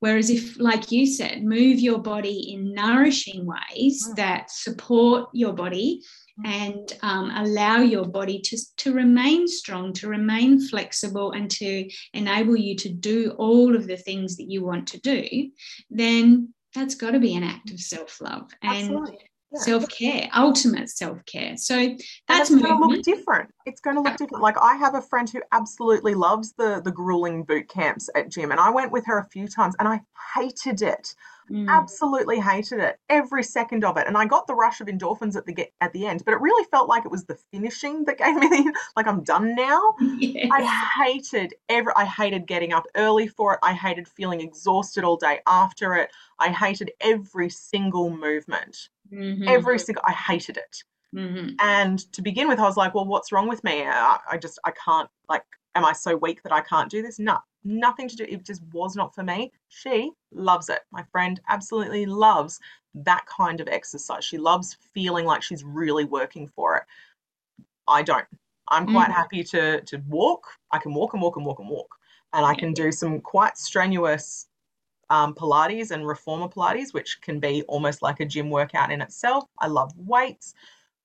Whereas, 0.00 0.30
if, 0.30 0.58
like 0.60 0.92
you 0.92 1.06
said, 1.06 1.42
move 1.42 1.80
your 1.80 1.98
body 1.98 2.52
in 2.52 2.72
nourishing 2.72 3.46
ways 3.46 4.06
mm. 4.08 4.16
that 4.16 4.50
support 4.50 5.28
your 5.32 5.52
body 5.52 6.02
mm. 6.40 6.48
and 6.48 6.96
um, 7.02 7.30
allow 7.34 7.78
your 7.78 8.04
body 8.04 8.40
to, 8.40 8.58
to 8.78 8.94
remain 8.94 9.48
strong, 9.48 9.92
to 9.94 10.08
remain 10.08 10.60
flexible, 10.60 11.32
and 11.32 11.50
to 11.52 11.88
enable 12.14 12.56
you 12.56 12.76
to 12.76 12.88
do 12.88 13.30
all 13.38 13.74
of 13.74 13.86
the 13.86 13.96
things 13.96 14.36
that 14.36 14.48
you 14.48 14.64
want 14.64 14.86
to 14.88 15.00
do, 15.00 15.50
then 15.90 16.54
that's 16.74 16.94
got 16.94 17.12
to 17.12 17.18
be 17.18 17.34
an 17.34 17.42
act 17.42 17.70
of 17.70 17.80
self 17.80 18.20
love. 18.20 18.50
And 18.62 18.72
Absolutely 18.72 19.27
yeah. 19.52 19.60
self-care 19.60 20.28
ultimate 20.36 20.90
self-care. 20.90 21.56
So 21.56 21.96
that's 22.26 22.50
going 22.50 22.64
to 22.64 22.76
look 22.76 23.02
different. 23.02 23.50
It's 23.66 23.80
going 23.80 23.96
to 23.96 24.02
look 24.02 24.16
different. 24.16 24.42
Like 24.42 24.58
i 24.60 24.74
have 24.76 24.94
a 24.94 25.02
friend 25.02 25.28
who 25.28 25.42
absolutely 25.52 26.14
loves 26.14 26.52
the 26.52 26.80
the 26.84 26.92
grueling 26.92 27.44
boot 27.44 27.68
camps 27.68 28.08
at 28.14 28.28
gym 28.28 28.50
and 28.50 28.60
i 28.60 28.70
went 28.70 28.92
with 28.92 29.04
her 29.06 29.18
a 29.18 29.28
few 29.28 29.48
times 29.48 29.74
and 29.78 29.88
i 29.88 30.00
hated 30.34 30.82
it 30.82 31.14
mm. 31.50 31.68
absolutely 31.68 32.38
hated 32.40 32.80
it 32.80 32.98
every 33.08 33.42
second 33.42 33.84
of 33.84 33.96
it 33.96 34.06
and 34.06 34.16
i 34.16 34.24
got 34.24 34.46
the 34.46 34.54
rush 34.54 34.80
of 34.80 34.86
endorphins 34.86 35.36
at 35.36 35.46
the 35.46 35.52
get 35.52 35.72
at 35.80 35.92
the 35.92 36.06
end 36.06 36.22
but 36.24 36.32
it 36.32 36.40
really 36.40 36.64
felt 36.70 36.88
like 36.88 37.04
it 37.04 37.10
was 37.10 37.24
the 37.24 37.38
finishing 37.52 38.04
that 38.04 38.18
gave 38.18 38.34
me 38.34 38.48
the 38.48 38.72
like 38.96 39.06
i'm 39.06 39.22
done 39.22 39.54
now 39.54 39.94
yes. 40.18 40.48
i 40.52 41.04
hated 41.04 41.54
every 41.68 41.92
i 41.96 42.04
hated 42.04 42.46
getting 42.46 42.72
up 42.72 42.84
early 42.96 43.26
for 43.26 43.54
it 43.54 43.60
i 43.62 43.72
hated 43.72 44.06
feeling 44.06 44.40
exhausted 44.40 45.04
all 45.04 45.16
day 45.16 45.40
after 45.46 45.94
it 45.94 46.10
i 46.38 46.50
hated 46.50 46.90
every 47.00 47.48
single 47.48 48.10
movement 48.10 48.88
Mm-hmm. 49.12 49.48
Every 49.48 49.78
single, 49.78 50.02
I 50.06 50.12
hated 50.12 50.56
it. 50.56 50.82
Mm-hmm. 51.14 51.54
And 51.60 51.98
to 52.12 52.22
begin 52.22 52.48
with, 52.48 52.58
I 52.58 52.64
was 52.64 52.76
like, 52.76 52.94
well, 52.94 53.06
what's 53.06 53.32
wrong 53.32 53.48
with 53.48 53.64
me? 53.64 53.82
I, 53.82 54.18
I, 54.30 54.36
just, 54.36 54.58
I 54.64 54.72
can't, 54.72 55.08
like, 55.28 55.44
am 55.78 55.84
I 55.84 55.92
so 55.92 56.16
weak 56.16 56.42
that 56.42 56.52
I 56.52 56.60
can't 56.60 56.90
do 56.90 57.02
this? 57.02 57.18
No, 57.18 57.38
nothing 57.64 58.08
to 58.08 58.16
do. 58.16 58.24
It 58.28 58.44
just 58.44 58.62
was 58.72 58.96
not 58.96 59.14
for 59.14 59.22
me. 59.22 59.52
She 59.68 60.10
loves 60.32 60.68
it. 60.68 60.80
My 60.90 61.04
friend 61.10 61.40
absolutely 61.48 62.04
loves 62.04 62.60
that 62.94 63.24
kind 63.26 63.60
of 63.60 63.68
exercise. 63.68 64.24
She 64.24 64.38
loves 64.38 64.76
feeling 64.92 65.24
like 65.24 65.42
she's 65.42 65.64
really 65.64 66.04
working 66.04 66.48
for 66.48 66.76
it. 66.76 66.82
I 67.86 68.02
don't. 68.02 68.26
I'm 68.70 68.86
quite 68.86 69.04
mm-hmm. 69.04 69.12
happy 69.12 69.44
to 69.44 69.80
to 69.80 70.02
walk. 70.08 70.46
I 70.72 70.78
can 70.78 70.92
walk 70.92 71.14
and 71.14 71.22
walk 71.22 71.36
and 71.36 71.46
walk 71.46 71.60
and 71.60 71.70
walk. 71.70 71.94
And 72.34 72.44
I 72.44 72.54
can 72.54 72.74
do 72.74 72.92
some 72.92 73.20
quite 73.20 73.56
strenuous 73.56 74.48
um, 75.08 75.34
Pilates 75.34 75.90
and 75.90 76.06
reformer 76.06 76.48
Pilates, 76.48 76.92
which 76.92 77.20
can 77.22 77.40
be 77.40 77.62
almost 77.62 78.02
like 78.02 78.20
a 78.20 78.26
gym 78.26 78.50
workout 78.50 78.90
in 78.90 79.00
itself. 79.00 79.44
I 79.58 79.68
love 79.68 79.92
weights, 79.96 80.54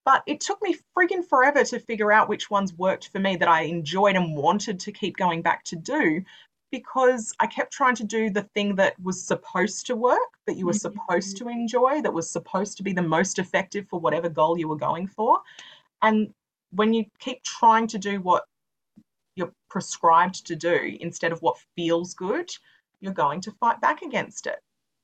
but 0.06 0.24
it 0.28 0.42
took 0.42 0.62
me 0.62 0.76
friggin' 0.96 1.28
forever 1.28 1.64
to 1.64 1.80
figure 1.80 2.12
out 2.12 2.30
which 2.30 2.50
ones 2.50 2.74
worked 2.74 3.10
for 3.10 3.20
me 3.20 3.36
that 3.38 3.48
I 3.48 3.62
enjoyed 3.64 4.16
and 4.16 4.36
wanted 4.36 4.80
to 4.82 4.92
keep 4.92 5.18
going 5.18 5.42
back 5.42 5.64
to 5.66 5.76
do 5.76 6.24
because 6.72 7.34
I 7.40 7.48
kept 7.48 7.72
trying 7.72 7.96
to 7.96 8.04
do 8.04 8.32
the 8.32 8.44
thing 8.56 8.76
that 8.76 9.00
was 9.00 9.24
supposed 9.24 9.86
to 9.88 9.96
work, 9.96 10.18
that 10.48 10.58
you 10.58 10.66
were 10.66 10.72
mm-hmm. 10.72 10.98
supposed 10.98 11.38
to 11.38 11.48
enjoy, 11.48 12.02
that 12.02 12.14
was 12.14 12.30
supposed 12.30 12.78
to 12.78 12.84
be 12.84 12.94
the 12.94 13.02
most 13.02 13.38
effective 13.38 13.88
for 13.90 14.00
whatever 14.00 14.28
goal 14.28 14.58
you 14.58 14.68
were 14.68 14.76
going 14.76 15.08
for. 15.08 15.40
And 16.02 16.34
when 16.72 16.94
you 16.94 17.06
keep 17.20 17.44
trying 17.44 17.88
to 17.88 18.00
do 18.00 18.20
what 18.22 18.46
you're 19.36 19.54
prescribed 19.70 20.48
to 20.48 20.56
do 20.56 20.98
instead 21.00 21.32
of 21.32 21.42
what 21.44 21.60
feels 21.76 22.16
good, 22.16 22.50
you're 23.02 23.14
going 23.14 23.42
to 23.42 23.52
fight 23.52 23.80
back 23.80 24.02
against 24.02 24.48
it 24.48 24.60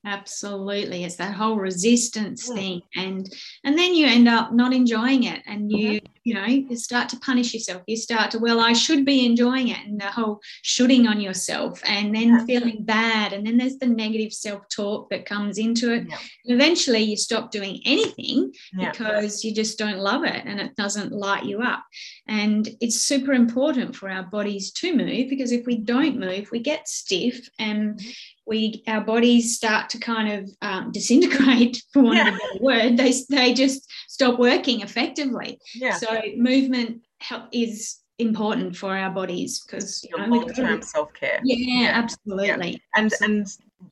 absolutely 0.06 1.04
it's 1.04 1.16
that 1.16 1.34
whole 1.34 1.56
resistance 1.56 2.48
yeah. 2.48 2.54
thing 2.54 2.82
and 2.96 3.34
and 3.64 3.76
then 3.76 3.94
you 3.94 4.06
end 4.06 4.28
up 4.28 4.50
not 4.50 4.72
enjoying 4.72 5.24
it 5.24 5.42
and 5.46 5.70
you 5.70 6.00
mm-hmm. 6.00 6.06
you 6.24 6.32
know 6.34 6.46
you 6.46 6.74
start 6.74 7.06
to 7.06 7.18
punish 7.18 7.52
yourself 7.52 7.82
you 7.86 7.96
start 7.96 8.30
to 8.30 8.38
well 8.38 8.60
i 8.60 8.72
should 8.72 9.04
be 9.04 9.26
enjoying 9.26 9.68
it 9.68 9.78
and 9.84 10.00
the 10.00 10.06
whole 10.06 10.40
shooting 10.62 11.06
on 11.06 11.20
yourself 11.20 11.82
and 11.84 12.14
then 12.14 12.28
yeah. 12.28 12.44
feeling 12.46 12.82
bad 12.82 13.34
and 13.34 13.46
then 13.46 13.58
there's 13.58 13.76
the 13.76 13.86
negative 13.86 14.32
self-talk 14.32 15.10
that 15.10 15.26
comes 15.26 15.58
into 15.58 15.92
it 15.92 16.06
yeah. 16.08 16.16
eventually 16.44 17.00
you 17.00 17.16
stop 17.16 17.50
doing 17.50 17.78
anything 17.84 18.50
because 18.78 19.44
you 19.44 19.54
just 19.54 19.78
don't 19.78 19.98
love 19.98 20.24
it 20.24 20.42
and 20.46 20.58
it 20.60 20.74
doesn't 20.76 21.12
light 21.12 21.44
you 21.44 21.60
up 21.60 21.84
and 22.26 22.70
it's 22.80 23.02
super 23.02 23.34
important 23.34 23.94
for 23.94 24.08
our 24.08 24.22
bodies 24.22 24.72
to 24.72 24.96
move 24.96 25.28
because 25.28 25.52
if 25.52 25.66
we 25.66 25.76
don't 25.76 26.18
move 26.18 26.48
we 26.50 26.58
get 26.58 26.88
stiff 26.88 27.50
and 27.58 27.98
mm-hmm 27.98 28.10
we 28.50 28.82
our 28.88 29.00
bodies 29.00 29.56
start 29.56 29.88
to 29.90 29.98
kind 29.98 30.30
of 30.30 30.50
um, 30.60 30.92
disintegrate, 30.92 31.82
for 31.92 32.02
want 32.02 32.16
yeah. 32.18 32.28
of 32.28 32.34
a 32.34 32.38
better 32.38 32.64
word. 32.64 32.96
They 32.98 33.14
they 33.30 33.54
just 33.54 33.90
stop 34.08 34.38
working 34.38 34.82
effectively. 34.82 35.58
Yeah. 35.74 35.94
So 35.94 36.20
movement 36.36 37.00
help 37.20 37.44
is 37.52 37.96
important 38.18 38.76
for 38.76 38.94
our 38.94 39.10
bodies 39.10 39.64
because 39.64 40.04
you 40.04 40.18
know, 40.18 40.26
long-term 40.26 40.82
self-care. 40.82 41.40
Yeah, 41.42 41.82
yeah. 41.82 41.90
absolutely. 41.94 42.72
Yeah. 42.72 42.78
And 42.96 43.12
and 43.22 43.46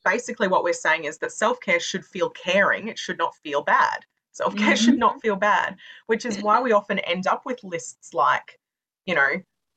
basically 0.05 0.47
what 0.47 0.63
we're 0.63 0.73
saying 0.73 1.05
is 1.05 1.17
that 1.19 1.31
self-care 1.31 1.79
should 1.79 2.05
feel 2.05 2.29
caring. 2.29 2.89
It 2.89 2.99
should 2.99 3.17
not 3.17 3.35
feel 3.37 3.63
bad. 3.63 4.05
Self-care 4.33 4.75
mm-hmm. 4.75 4.85
should 4.85 4.99
not 4.99 5.19
feel 5.21 5.35
bad, 5.35 5.75
which 6.05 6.25
is 6.25 6.41
why 6.43 6.61
we 6.61 6.71
often 6.71 6.99
end 6.99 7.27
up 7.27 7.45
with 7.45 7.61
lists 7.63 8.13
like, 8.13 8.59
you 9.05 9.15
know, 9.15 9.29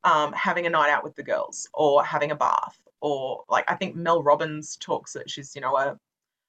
um, 0.04 0.32
having 0.34 0.66
a 0.66 0.70
night 0.70 0.90
out 0.90 1.02
with 1.02 1.16
the 1.16 1.22
girls 1.22 1.66
or 1.72 2.04
having 2.04 2.30
a 2.30 2.36
bath 2.36 2.78
or 3.02 3.42
like 3.48 3.70
I 3.70 3.74
think 3.74 3.94
Mel 3.94 4.22
Robbins 4.22 4.76
talks 4.76 5.12
that 5.12 5.28
she's 5.28 5.54
you 5.54 5.60
know 5.60 5.76
a 5.76 5.98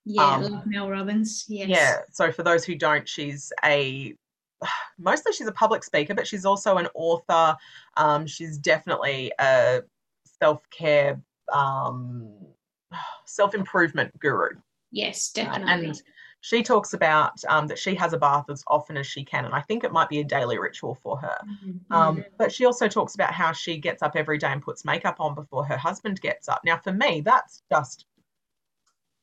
yeah 0.05 0.36
um, 0.36 0.43
love 0.43 0.65
Mel 0.65 0.89
Robbins 0.89 1.45
yes. 1.50 1.67
yeah 1.67 1.98
so 2.12 2.31
for 2.31 2.43
those 2.43 2.63
who 2.63 2.75
don't 2.75 3.10
she's 3.10 3.51
a 3.65 4.15
mostly 4.98 5.33
she's 5.33 5.48
a 5.48 5.51
public 5.51 5.83
speaker 5.83 6.13
but 6.13 6.27
she's 6.27 6.45
also 6.45 6.77
an 6.77 6.88
author. 6.93 7.57
Um, 7.98 8.25
she's 8.25 8.57
definitely 8.57 9.33
a 9.39 9.81
self-care 10.39 11.19
um, 11.51 12.29
self-improvement 13.25 14.17
guru. 14.19 14.50
Yes 14.91 15.31
definitely 15.31 15.88
and 15.88 16.01
she 16.43 16.62
talks 16.62 16.93
about 16.93 17.41
um, 17.47 17.67
that 17.67 17.79
she 17.79 17.95
has 17.95 18.12
a 18.12 18.17
bath 18.17 18.50
as 18.50 18.65
often 18.67 18.97
as 18.97 19.07
she 19.07 19.23
can, 19.23 19.45
and 19.45 19.55
I 19.55 19.62
think 19.62 19.85
it 19.85 19.93
might 19.93 20.09
be 20.09 20.19
a 20.19 20.25
daily 20.25 20.59
ritual 20.59 20.93
for 21.01 21.15
her. 21.17 21.38
Mm-hmm. 21.65 21.93
Um, 21.93 22.25
but 22.38 22.51
she 22.51 22.65
also 22.65 22.89
talks 22.89 23.15
about 23.15 23.33
how 23.33 23.53
she 23.53 23.77
gets 23.77 24.03
up 24.03 24.17
every 24.17 24.38
day 24.38 24.51
and 24.51 24.62
puts 24.62 24.83
makeup 24.83 25.21
on 25.21 25.35
before 25.35 25.63
her 25.63 25.77
husband 25.77 26.19
gets 26.19 26.50
up. 26.50 26.59
Now, 26.65 26.75
for 26.75 26.91
me, 26.91 27.21
that's 27.21 27.63
just 27.71 28.07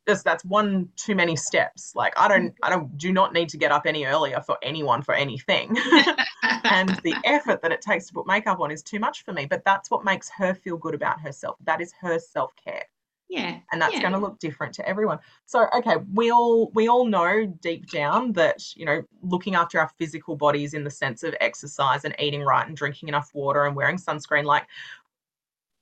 just 0.09 0.25
that's 0.25 0.47
one 0.47 0.89
too 0.97 1.15
many 1.15 1.37
steps. 1.37 1.95
Like 1.95 2.15
I 2.17 2.27
don't 2.27 2.55
I 2.63 2.71
don't 2.71 2.97
do 2.97 3.13
not 3.13 3.35
need 3.35 3.51
to 3.51 3.59
get 3.59 3.71
up 3.71 3.85
any 3.85 4.07
earlier 4.07 4.41
for 4.41 4.57
anyone 4.63 5.03
for 5.03 5.15
anything. 5.15 5.77
and 6.65 6.89
the 7.05 7.15
effort 7.27 7.61
that 7.61 7.71
it 7.71 7.83
takes 7.83 8.07
to 8.07 8.15
put 8.15 8.27
makeup 8.27 8.61
on 8.61 8.71
is 8.71 8.83
too 8.83 8.99
much 8.99 9.27
for 9.27 9.35
me. 9.35 9.45
But 9.45 9.63
that's 9.67 9.91
what 9.91 10.07
makes 10.07 10.31
her 10.31 10.55
feel 10.55 10.79
good 10.79 10.95
about 10.95 11.21
herself. 11.21 11.59
That 11.65 11.83
is 11.83 11.93
her 12.01 12.19
self 12.19 12.55
care. 12.65 12.85
Yeah. 13.31 13.59
And 13.71 13.81
that's 13.81 13.95
yeah. 13.95 14.01
going 14.01 14.13
to 14.13 14.19
look 14.19 14.41
different 14.41 14.75
to 14.75 14.89
everyone. 14.89 15.21
So, 15.47 15.69
okay, 15.73 15.97
we 16.13 16.31
all 16.31 16.71
we 16.75 16.89
all 16.89 17.07
know 17.07 17.47
deep 17.47 17.89
down 17.91 18.33
that, 18.33 18.77
you 18.77 18.85
know, 18.85 19.03
looking 19.23 19.55
after 19.55 19.79
our 19.79 19.89
physical 19.99 20.37
bodies 20.37 20.75
in 20.75 20.83
the 20.83 20.91
sense 20.91 21.23
of 21.23 21.35
exercise 21.41 22.05
and 22.05 22.15
eating 22.19 22.43
right 22.43 22.67
and 22.67 22.77
drinking 22.77 23.09
enough 23.09 23.31
water 23.33 23.67
and 23.67 23.77
wearing 23.77 23.97
sunscreen 23.97 24.45
like 24.45 24.67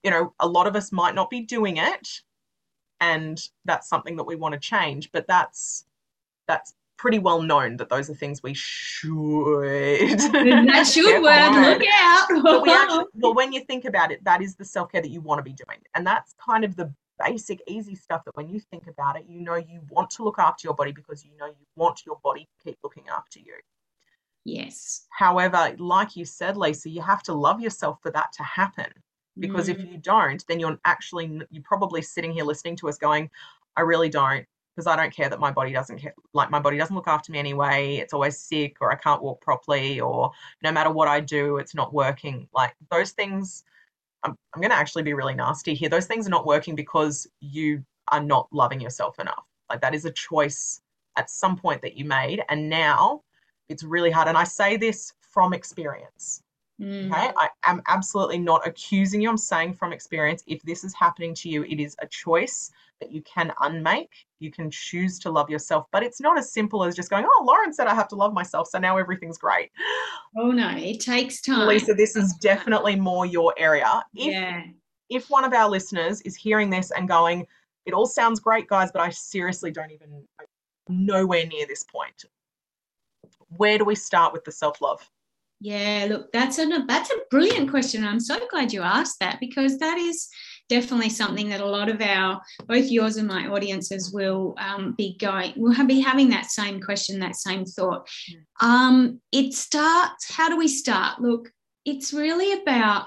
you 0.04 0.12
know, 0.12 0.32
a 0.38 0.46
lot 0.46 0.68
of 0.68 0.76
us 0.76 0.92
might 0.92 1.14
not 1.14 1.28
be 1.28 1.40
doing 1.40 1.78
it 1.78 2.22
and 3.00 3.48
that's 3.64 3.88
something 3.88 4.16
that 4.16 4.24
we 4.24 4.36
want 4.36 4.54
to 4.54 4.60
change, 4.60 5.10
but 5.12 5.26
that's 5.26 5.86
that's 6.46 6.74
pretty 6.96 7.18
well 7.18 7.42
known 7.42 7.76
that 7.76 7.88
those 7.88 8.10
are 8.10 8.14
things 8.14 8.42
we 8.42 8.54
should. 8.54 9.10
that 10.18 10.86
should 10.92 11.22
work. 11.22 11.52
Look 11.52 11.88
out. 11.92 12.28
but 12.42 12.62
we 12.62 12.70
actually, 12.70 13.04
well, 13.14 13.34
when 13.34 13.52
you 13.52 13.60
think 13.64 13.84
about 13.84 14.10
it, 14.10 14.22
that 14.24 14.42
is 14.42 14.56
the 14.56 14.64
self 14.64 14.90
care 14.90 15.02
that 15.02 15.10
you 15.10 15.20
want 15.20 15.38
to 15.38 15.42
be 15.42 15.52
doing, 15.52 15.78
and 15.94 16.06
that's 16.06 16.34
kind 16.44 16.64
of 16.64 16.76
the 16.76 16.92
basic, 17.24 17.60
easy 17.66 17.94
stuff 17.94 18.24
that 18.24 18.36
when 18.36 18.48
you 18.48 18.60
think 18.60 18.86
about 18.86 19.16
it, 19.16 19.24
you 19.28 19.40
know 19.40 19.56
you 19.56 19.80
want 19.90 20.10
to 20.10 20.24
look 20.24 20.38
after 20.38 20.66
your 20.66 20.74
body 20.74 20.92
because 20.92 21.24
you 21.24 21.30
know 21.38 21.46
you 21.46 21.66
want 21.76 22.02
your 22.06 22.18
body 22.22 22.48
to 22.58 22.64
keep 22.64 22.78
looking 22.82 23.04
after 23.14 23.38
you. 23.38 23.54
Yes. 24.44 25.06
However, 25.10 25.74
like 25.78 26.16
you 26.16 26.24
said, 26.24 26.56
Lesa, 26.56 26.88
you 26.88 27.02
have 27.02 27.22
to 27.24 27.34
love 27.34 27.60
yourself 27.60 28.00
for 28.02 28.10
that 28.12 28.32
to 28.34 28.42
happen. 28.42 28.86
Because 29.38 29.68
mm. 29.68 29.74
if 29.74 29.80
you 29.80 29.98
don't, 29.98 30.44
then 30.48 30.58
you're 30.58 30.78
actually, 30.84 31.40
you're 31.50 31.62
probably 31.62 32.02
sitting 32.02 32.32
here 32.32 32.44
listening 32.44 32.76
to 32.76 32.88
us 32.88 32.98
going, 32.98 33.30
I 33.76 33.82
really 33.82 34.08
don't 34.08 34.46
because 34.78 34.86
I 34.86 34.94
don't 34.94 35.12
care 35.12 35.28
that 35.28 35.40
my 35.40 35.50
body 35.50 35.72
doesn't 35.72 35.98
care, 35.98 36.14
like 36.34 36.52
my 36.52 36.60
body 36.60 36.78
doesn't 36.78 36.94
look 36.94 37.08
after 37.08 37.32
me 37.32 37.40
anyway. 37.40 37.96
It's 37.96 38.12
always 38.12 38.38
sick 38.38 38.76
or 38.80 38.92
I 38.92 38.94
can't 38.94 39.20
walk 39.20 39.40
properly 39.40 39.98
or 39.98 40.30
no 40.62 40.70
matter 40.70 40.90
what 40.90 41.08
I 41.08 41.18
do, 41.18 41.56
it's 41.56 41.74
not 41.74 41.92
working. 41.92 42.48
Like 42.54 42.76
those 42.88 43.10
things, 43.10 43.64
I'm, 44.22 44.34
I'm 44.54 44.60
going 44.60 44.70
to 44.70 44.76
actually 44.76 45.02
be 45.02 45.14
really 45.14 45.34
nasty 45.34 45.74
here. 45.74 45.88
Those 45.88 46.06
things 46.06 46.26
are 46.26 46.30
not 46.30 46.46
working 46.46 46.74
because 46.74 47.26
you 47.40 47.84
are 48.08 48.22
not 48.22 48.48
loving 48.52 48.80
yourself 48.80 49.18
enough. 49.18 49.44
Like 49.70 49.80
that 49.80 49.94
is 49.94 50.04
a 50.04 50.10
choice 50.10 50.80
at 51.16 51.30
some 51.30 51.56
point 51.56 51.82
that 51.82 51.96
you 51.96 52.04
made. 52.04 52.42
And 52.48 52.68
now 52.68 53.22
it's 53.68 53.82
really 53.82 54.10
hard. 54.10 54.28
And 54.28 54.36
I 54.36 54.44
say 54.44 54.76
this 54.76 55.12
from 55.20 55.52
experience. 55.52 56.42
Mm. 56.80 57.10
Okay. 57.10 57.32
I 57.36 57.48
am 57.64 57.82
absolutely 57.88 58.38
not 58.38 58.66
accusing 58.66 59.20
you. 59.20 59.28
I'm 59.28 59.36
saying 59.36 59.74
from 59.74 59.92
experience, 59.92 60.42
if 60.46 60.62
this 60.62 60.84
is 60.84 60.94
happening 60.94 61.34
to 61.34 61.48
you, 61.48 61.64
it 61.64 61.80
is 61.80 61.96
a 62.00 62.06
choice 62.06 62.70
that 63.00 63.12
you 63.12 63.22
can 63.22 63.52
unmake. 63.60 64.12
You 64.40 64.50
can 64.50 64.70
choose 64.70 65.18
to 65.20 65.30
love 65.30 65.50
yourself, 65.50 65.86
but 65.92 66.02
it's 66.02 66.20
not 66.20 66.38
as 66.38 66.52
simple 66.52 66.84
as 66.84 66.94
just 66.94 67.10
going, 67.10 67.26
oh, 67.26 67.44
Lauren 67.44 67.72
said 67.72 67.86
I 67.86 67.94
have 67.94 68.08
to 68.08 68.16
love 68.16 68.32
myself. 68.32 68.68
So 68.68 68.78
now 68.78 68.96
everything's 68.96 69.38
great. 69.38 69.70
Oh, 70.36 70.50
no, 70.50 70.70
it 70.76 71.00
takes 71.00 71.40
time. 71.40 71.66
Lesa, 71.66 71.94
this 71.94 72.16
is 72.16 72.34
definitely 72.34 72.96
more 72.96 73.26
your 73.26 73.54
area. 73.56 74.02
If, 74.14 74.32
yeah. 74.32 74.64
If 75.10 75.30
one 75.30 75.44
of 75.44 75.54
our 75.54 75.70
listeners 75.70 76.20
is 76.22 76.36
hearing 76.36 76.68
this 76.68 76.90
and 76.90 77.08
going, 77.08 77.46
it 77.86 77.94
all 77.94 78.06
sounds 78.06 78.40
great, 78.40 78.68
guys, 78.68 78.92
but 78.92 79.00
I 79.00 79.08
seriously 79.08 79.70
don't 79.70 79.90
even 79.90 80.22
nowhere 80.88 81.46
near 81.46 81.66
this 81.66 81.84
point. 81.84 82.24
Where 83.56 83.78
do 83.78 83.84
we 83.84 83.94
start 83.94 84.32
with 84.32 84.44
the 84.44 84.52
self 84.52 84.80
love? 84.82 85.08
Yeah, 85.60 86.06
look, 86.08 86.30
that's 86.32 86.58
a 86.58 86.84
that's 86.86 87.10
a 87.10 87.16
brilliant 87.30 87.70
question. 87.70 88.04
I'm 88.04 88.20
so 88.20 88.38
glad 88.48 88.72
you 88.72 88.82
asked 88.82 89.18
that 89.20 89.40
because 89.40 89.78
that 89.78 89.98
is 89.98 90.28
definitely 90.68 91.08
something 91.08 91.48
that 91.48 91.60
a 91.60 91.66
lot 91.66 91.88
of 91.88 92.00
our 92.00 92.40
both 92.66 92.90
yours 92.90 93.16
and 93.16 93.28
my 93.28 93.48
audiences 93.48 94.12
will 94.12 94.54
um, 94.58 94.94
be 94.96 95.16
going 95.18 95.52
will 95.56 95.72
have, 95.72 95.88
be 95.88 96.00
having 96.00 96.28
that 96.30 96.46
same 96.46 96.80
question, 96.80 97.20
that 97.20 97.36
same 97.36 97.64
thought. 97.64 98.08
Um, 98.60 99.20
it 99.32 99.54
starts. 99.54 100.32
How 100.32 100.48
do 100.48 100.56
we 100.56 100.68
start? 100.68 101.20
Look, 101.20 101.50
it's 101.84 102.12
really 102.12 102.60
about 102.60 103.06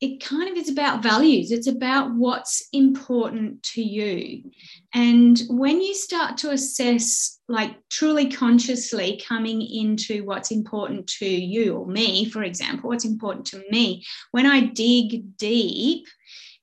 it 0.00 0.24
kind 0.24 0.48
of 0.48 0.56
is 0.56 0.70
about 0.70 1.02
values. 1.02 1.52
It's 1.52 1.66
about 1.66 2.14
what's 2.14 2.66
important 2.72 3.62
to 3.74 3.82
you. 3.82 4.50
And 4.94 5.38
when 5.50 5.82
you 5.82 5.94
start 5.94 6.38
to 6.38 6.52
assess, 6.52 7.38
like 7.48 7.76
truly 7.90 8.30
consciously 8.30 9.20
coming 9.26 9.60
into 9.60 10.24
what's 10.24 10.50
important 10.50 11.06
to 11.18 11.26
you 11.26 11.76
or 11.76 11.86
me, 11.86 12.24
for 12.24 12.42
example, 12.42 12.88
what's 12.88 13.04
important 13.04 13.46
to 13.48 13.62
me, 13.70 14.02
when 14.30 14.46
I 14.46 14.60
dig 14.60 15.36
deep, 15.36 16.06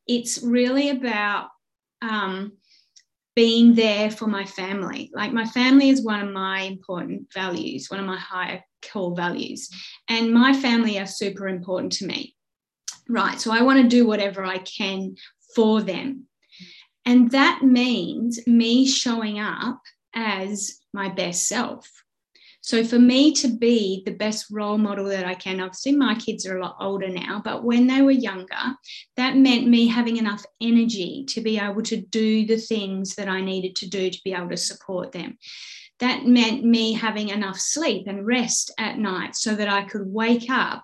it's 0.07 0.41
really 0.43 0.89
about 0.89 1.49
um, 2.01 2.53
being 3.35 3.75
there 3.75 4.09
for 4.09 4.27
my 4.27 4.45
family. 4.45 5.11
Like 5.13 5.33
my 5.33 5.45
family 5.45 5.89
is 5.89 6.03
one 6.03 6.21
of 6.21 6.33
my 6.33 6.61
important 6.61 7.27
values, 7.33 7.89
one 7.89 7.99
of 7.99 8.05
my 8.05 8.17
higher 8.17 8.63
core 8.91 9.15
values. 9.15 9.69
And 10.09 10.33
my 10.33 10.53
family 10.53 10.99
are 10.99 11.05
super 11.05 11.47
important 11.47 11.93
to 11.93 12.05
me 12.05 12.35
right? 13.09 13.39
So 13.39 13.51
I 13.51 13.61
want 13.61 13.81
to 13.81 13.87
do 13.87 14.05
whatever 14.05 14.43
I 14.43 14.57
can 14.59 15.15
for 15.55 15.81
them. 15.81 16.25
And 17.05 17.31
that 17.31 17.61
means 17.63 18.45
me 18.47 18.85
showing 18.85 19.39
up 19.39 19.81
as 20.13 20.79
my 20.93 21.09
best 21.09 21.47
self. 21.47 21.89
So 22.67 22.83
for 22.83 22.99
me 22.99 23.31
to 23.35 23.47
be 23.47 24.03
the 24.05 24.11
best 24.11 24.47
role 24.51 24.77
model 24.77 25.05
that 25.05 25.25
I 25.25 25.35
can, 25.35 25.61
obviously 25.61 25.93
my 25.93 26.15
kids 26.15 26.45
are 26.45 26.57
a 26.57 26.61
lot 26.61 26.75
older 26.81 27.07
now, 27.07 27.41
but 27.41 27.63
when 27.63 27.87
they 27.87 28.01
were 28.01 28.11
younger, 28.11 28.75
that 29.15 29.37
meant 29.37 29.69
me 29.69 29.87
having 29.87 30.17
enough 30.17 30.43
energy 30.59 31.23
to 31.29 31.39
be 31.39 31.57
able 31.57 31.81
to 31.83 31.95
do 31.95 32.45
the 32.45 32.57
things 32.57 33.15
that 33.15 33.29
I 33.29 33.39
needed 33.39 33.77
to 33.77 33.89
do 33.89 34.09
to 34.09 34.21
be 34.25 34.33
able 34.33 34.49
to 34.49 34.57
support 34.57 35.13
them. 35.13 35.37
That 36.01 36.25
meant 36.25 36.65
me 36.65 36.91
having 36.91 37.29
enough 37.29 37.57
sleep 37.57 38.05
and 38.05 38.27
rest 38.27 38.73
at 38.77 38.99
night 38.99 39.37
so 39.37 39.55
that 39.55 39.69
I 39.69 39.83
could 39.83 40.05
wake 40.05 40.49
up 40.49 40.83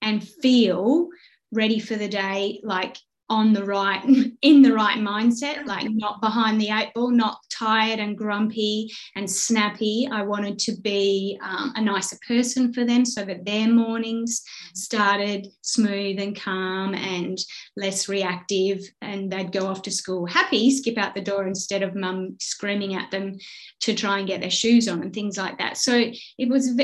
and 0.00 0.22
feel 0.22 1.08
ready 1.50 1.80
for 1.80 1.96
the 1.96 2.08
day, 2.08 2.60
like 2.62 2.98
on 3.28 3.52
the 3.52 3.64
right, 3.64 4.02
in 4.42 4.62
the 4.62 4.72
right 4.72 4.98
mindset, 4.98 5.66
like 5.66 5.86
not 5.90 6.20
behind 6.20 6.60
the 6.60 6.70
eight 6.70 6.92
ball, 6.94 7.10
not 7.10 7.38
tired 7.50 7.98
and 7.98 8.16
grumpy 8.16 8.90
and 9.14 9.30
snappy. 9.30 10.08
I 10.10 10.22
wanted 10.22 10.58
to 10.60 10.76
be 10.80 11.38
um, 11.42 11.72
a 11.76 11.80
nicer 11.80 12.16
person 12.26 12.72
for 12.72 12.84
them 12.84 13.04
so 13.04 13.24
that 13.24 13.44
their 13.44 13.68
mornings 13.68 14.42
started 14.74 15.48
smooth 15.62 16.18
and 16.18 16.38
calm 16.40 16.94
and 16.94 17.38
less 17.76 18.08
reactive. 18.08 18.80
And 19.00 19.30
they'd 19.30 19.52
go 19.52 19.66
off 19.66 19.82
to 19.82 19.90
school 19.90 20.26
happy, 20.26 20.70
skip 20.70 20.98
out 20.98 21.14
the 21.14 21.20
door 21.20 21.46
instead 21.46 21.82
of 21.82 21.94
mum 21.94 22.36
screaming 22.40 22.94
at 22.94 23.10
them 23.10 23.38
to 23.80 23.94
try 23.94 24.18
and 24.18 24.28
get 24.28 24.40
their 24.40 24.50
shoes 24.50 24.88
on 24.88 25.02
and 25.02 25.12
things 25.12 25.36
like 25.36 25.58
that. 25.58 25.76
So 25.76 26.10
it 26.38 26.48
was. 26.48 26.78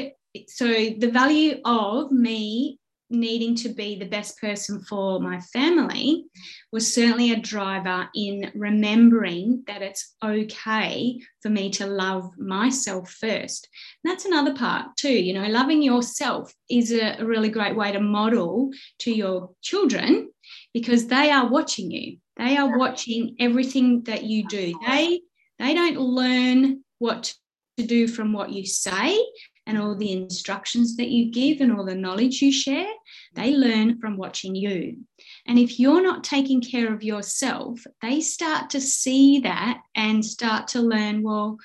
So 0.49 0.67
the 0.67 1.11
value 1.13 1.61
of 1.67 2.11
me 2.11 2.79
needing 3.13 3.55
to 3.57 3.69
be 3.69 3.97
the 3.97 4.07
best 4.07 4.41
person 4.41 4.83
for 4.83 5.21
my 5.21 5.39
family 5.41 6.25
was 6.73 6.93
certainly 6.95 7.33
a 7.33 7.41
driver 7.41 8.09
in 8.15 8.51
remembering 8.55 9.63
that 9.67 9.83
it's 9.83 10.15
okay 10.25 11.21
for 11.41 11.51
me 11.51 11.71
to 11.71 11.87
love 11.87 12.31
myself 12.39 13.11
first. 13.11 13.69
And 14.03 14.11
that's 14.11 14.25
another 14.25 14.55
part 14.55 14.97
too. 14.97 15.13
You 15.13 15.35
know, 15.35 15.47
loving 15.49 15.83
yourself 15.83 16.53
is 16.71 16.93
a, 16.93 17.23
really 17.23 17.51
great 17.51 17.77
way 17.77 17.93
to 17.93 18.01
model 18.01 18.71
to 19.01 19.13
your 19.13 19.51
children 19.63 20.31
because 20.75 21.07
they 21.07 21.31
are 21.31 21.49
watching 21.49 21.91
you. 21.91 22.19
They 22.37 22.57
are 22.57 22.79
watching 22.79 23.37
everything 23.39 24.03
that 24.05 24.25
you 24.25 24.49
do. 24.49 24.75
They 24.87 25.21
they 25.59 25.75
don't 25.75 26.01
learn 26.01 26.83
what 26.99 27.35
to 27.79 27.87
do 27.87 28.09
from 28.09 28.33
what 28.33 28.51
you 28.51 28.67
say 28.67 29.19
and 29.67 29.79
all 29.79 29.95
the 29.95 30.13
instructions 30.13 30.97
that 30.97 31.09
you 31.09 31.31
give 31.31 31.61
and 31.61 31.73
all 31.73 31.85
the 31.85 31.95
knowledge 31.95 32.43
you 32.43 32.53
share, 32.53 32.89
they 33.35 33.55
learn 33.55 33.99
from 33.99 34.17
watching 34.17 34.55
you. 34.55 34.99
And 35.47 35.59
if 35.59 35.79
you're 35.79 36.03
not 36.03 36.25
taking 36.25 36.61
care 36.61 36.93
of 36.93 37.03
yourself, 37.03 37.81
they 38.01 38.21
start 38.21 38.71
to 38.71 38.81
see 38.81 39.41
that 39.41 39.81
and 39.95 40.25
start 40.25 40.69
to 40.69 40.81
learn, 40.81 41.23
well, 41.23 41.59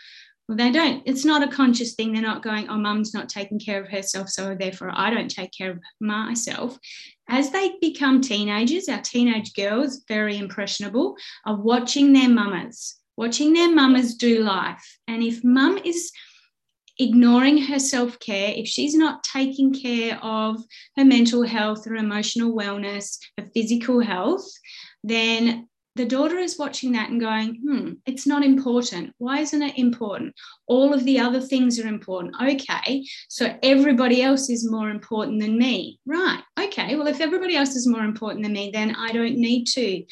well, 0.47 0.57
they 0.57 0.71
don't, 0.71 1.03
it's 1.05 1.25
not 1.25 1.43
a 1.43 1.51
conscious 1.53 1.95
thing. 1.95 2.13
They're 2.13 2.21
not 2.21 2.43
going, 2.43 2.69
oh, 2.69 2.77
mum's 2.77 3.13
not 3.13 3.27
taking 3.27 3.60
care 3.60 3.81
of 3.81 3.89
herself, 3.89 4.29
so 4.29 4.55
therefore 4.55 4.91
I 4.93 5.10
don't 5.10 5.29
take 5.29 5.51
care 5.51 5.71
of 5.71 5.79
myself. 5.99 6.79
As 7.27 7.49
they 7.49 7.73
become 7.81 8.21
teenagers, 8.21 8.88
our 8.88 9.01
teenage 9.01 9.53
girls, 9.53 10.03
very 10.07 10.38
impressionable, 10.38 11.17
are 11.45 11.60
watching 11.60 12.13
their 12.13 12.29
mamas, 12.29 12.95
watching 13.17 13.53
their 13.53 13.73
mamas 13.73 14.15
do 14.15 14.41
life. 14.41 14.99
And 15.10 15.21
if 15.21 15.43
mum 15.43 15.79
is 15.83 16.13
ignoring 16.99 17.57
her 17.57 17.79
self 17.79 18.19
care, 18.19 18.53
if 18.55 18.67
she's 18.67 18.95
not 18.95 19.23
taking 19.23 19.73
care 19.73 20.17
of 20.23 20.62
her 20.97 21.05
mental 21.05 21.43
health, 21.43 21.86
her 21.86 21.95
emotional 21.95 22.55
wellness, 22.55 23.17
her 23.38 23.45
physical 23.53 23.99
health, 23.99 24.47
then 25.03 25.67
the 25.97 26.05
daughter 26.05 26.38
is 26.38 26.60
watching 26.60 26.91
that 26.91 27.10
and 27.10 27.19
going, 27.19 27.55
hmm, 27.55 27.93
it's 28.05 28.27
not 28.27 28.45
important. 28.45 29.13
Why 29.17 29.39
isn't 29.39 29.62
it 29.62 29.79
important? 29.79 30.36
All 30.67 30.93
of 30.93 31.03
the 31.05 31.19
other 31.19 31.41
things 31.41 31.79
are 31.79 31.88
important. 31.88 32.36
Okay, 32.39 33.03
so 33.27 33.57
everybody 33.63 34.21
else 34.21 34.47
is 34.49 34.69
more 34.69 34.91
important 34.91 35.41
than 35.41 35.57
me. 35.57 35.99
Right. 36.05 36.41
Okay, 36.60 36.95
well, 36.95 37.07
if 37.07 37.19
everybody 37.19 37.55
else 37.55 37.75
is 37.75 37.88
more 37.88 38.03
important 38.03 38.43
than 38.43 38.53
me, 38.53 38.69
then 38.71 38.95
I 38.95 39.12
don't 39.12 39.38
need 39.38 39.65
to 39.73 40.03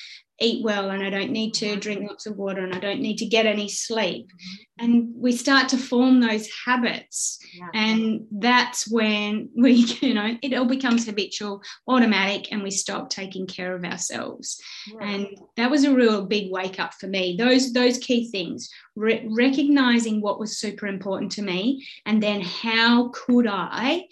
eat 0.42 0.64
well 0.64 0.90
and 0.90 1.02
I 1.02 1.10
don't 1.10 1.32
need 1.32 1.54
to 1.56 1.66
mm-hmm. 1.66 1.80
drink 1.80 2.10
lots 2.10 2.26
of 2.26 2.36
water 2.36 2.62
and 2.64 2.74
I 2.74 2.80
don't 2.80 3.00
need 3.00 3.18
to 3.20 3.26
get 3.26 3.46
any 3.46 3.70
sleep. 3.70 4.28
Mm-hmm. 4.28 4.86
And 4.86 5.14
we 5.16 5.32
start 5.32 5.70
to 5.70 5.78
form 5.78 6.20
those 6.20 6.50
habits. 6.66 7.40
Yeah. 7.54 7.70
And 7.74 8.28
that's 8.32 8.90
when 8.90 9.50
we, 9.58 9.72
you 10.02 10.14
know, 10.14 10.36
it 10.42 10.54
all 10.54 10.66
becomes 10.66 11.06
habitual, 11.06 11.62
automatic, 11.88 12.52
and 12.52 12.62
we 12.62 12.72
stop 12.72 13.10
taking 13.10 13.48
care 13.48 13.74
of 13.74 13.86
ourselves. 13.86 14.62
Yeah. 14.88 15.08
And 15.08 15.28
that 15.56 15.72
was 15.72 15.86
a 15.86 15.96
real 15.96 16.26
big 16.26 16.52
wake 16.52 16.80
up 16.80 16.94
for 16.96 17.08
me. 17.08 17.38
Those, 17.38 17.72
those 17.72 17.98
key 17.98 18.30
things, 18.30 18.70
re- 18.96 19.26
recognizing 19.30 20.20
what 20.20 20.40
was 20.40 20.58
super 20.58 20.88
important 20.88 21.32
to 21.34 21.42
me, 21.42 21.88
and 22.06 22.22
then 22.22 22.42
how 22.42 23.10
could 23.10 23.48
I 23.48 24.08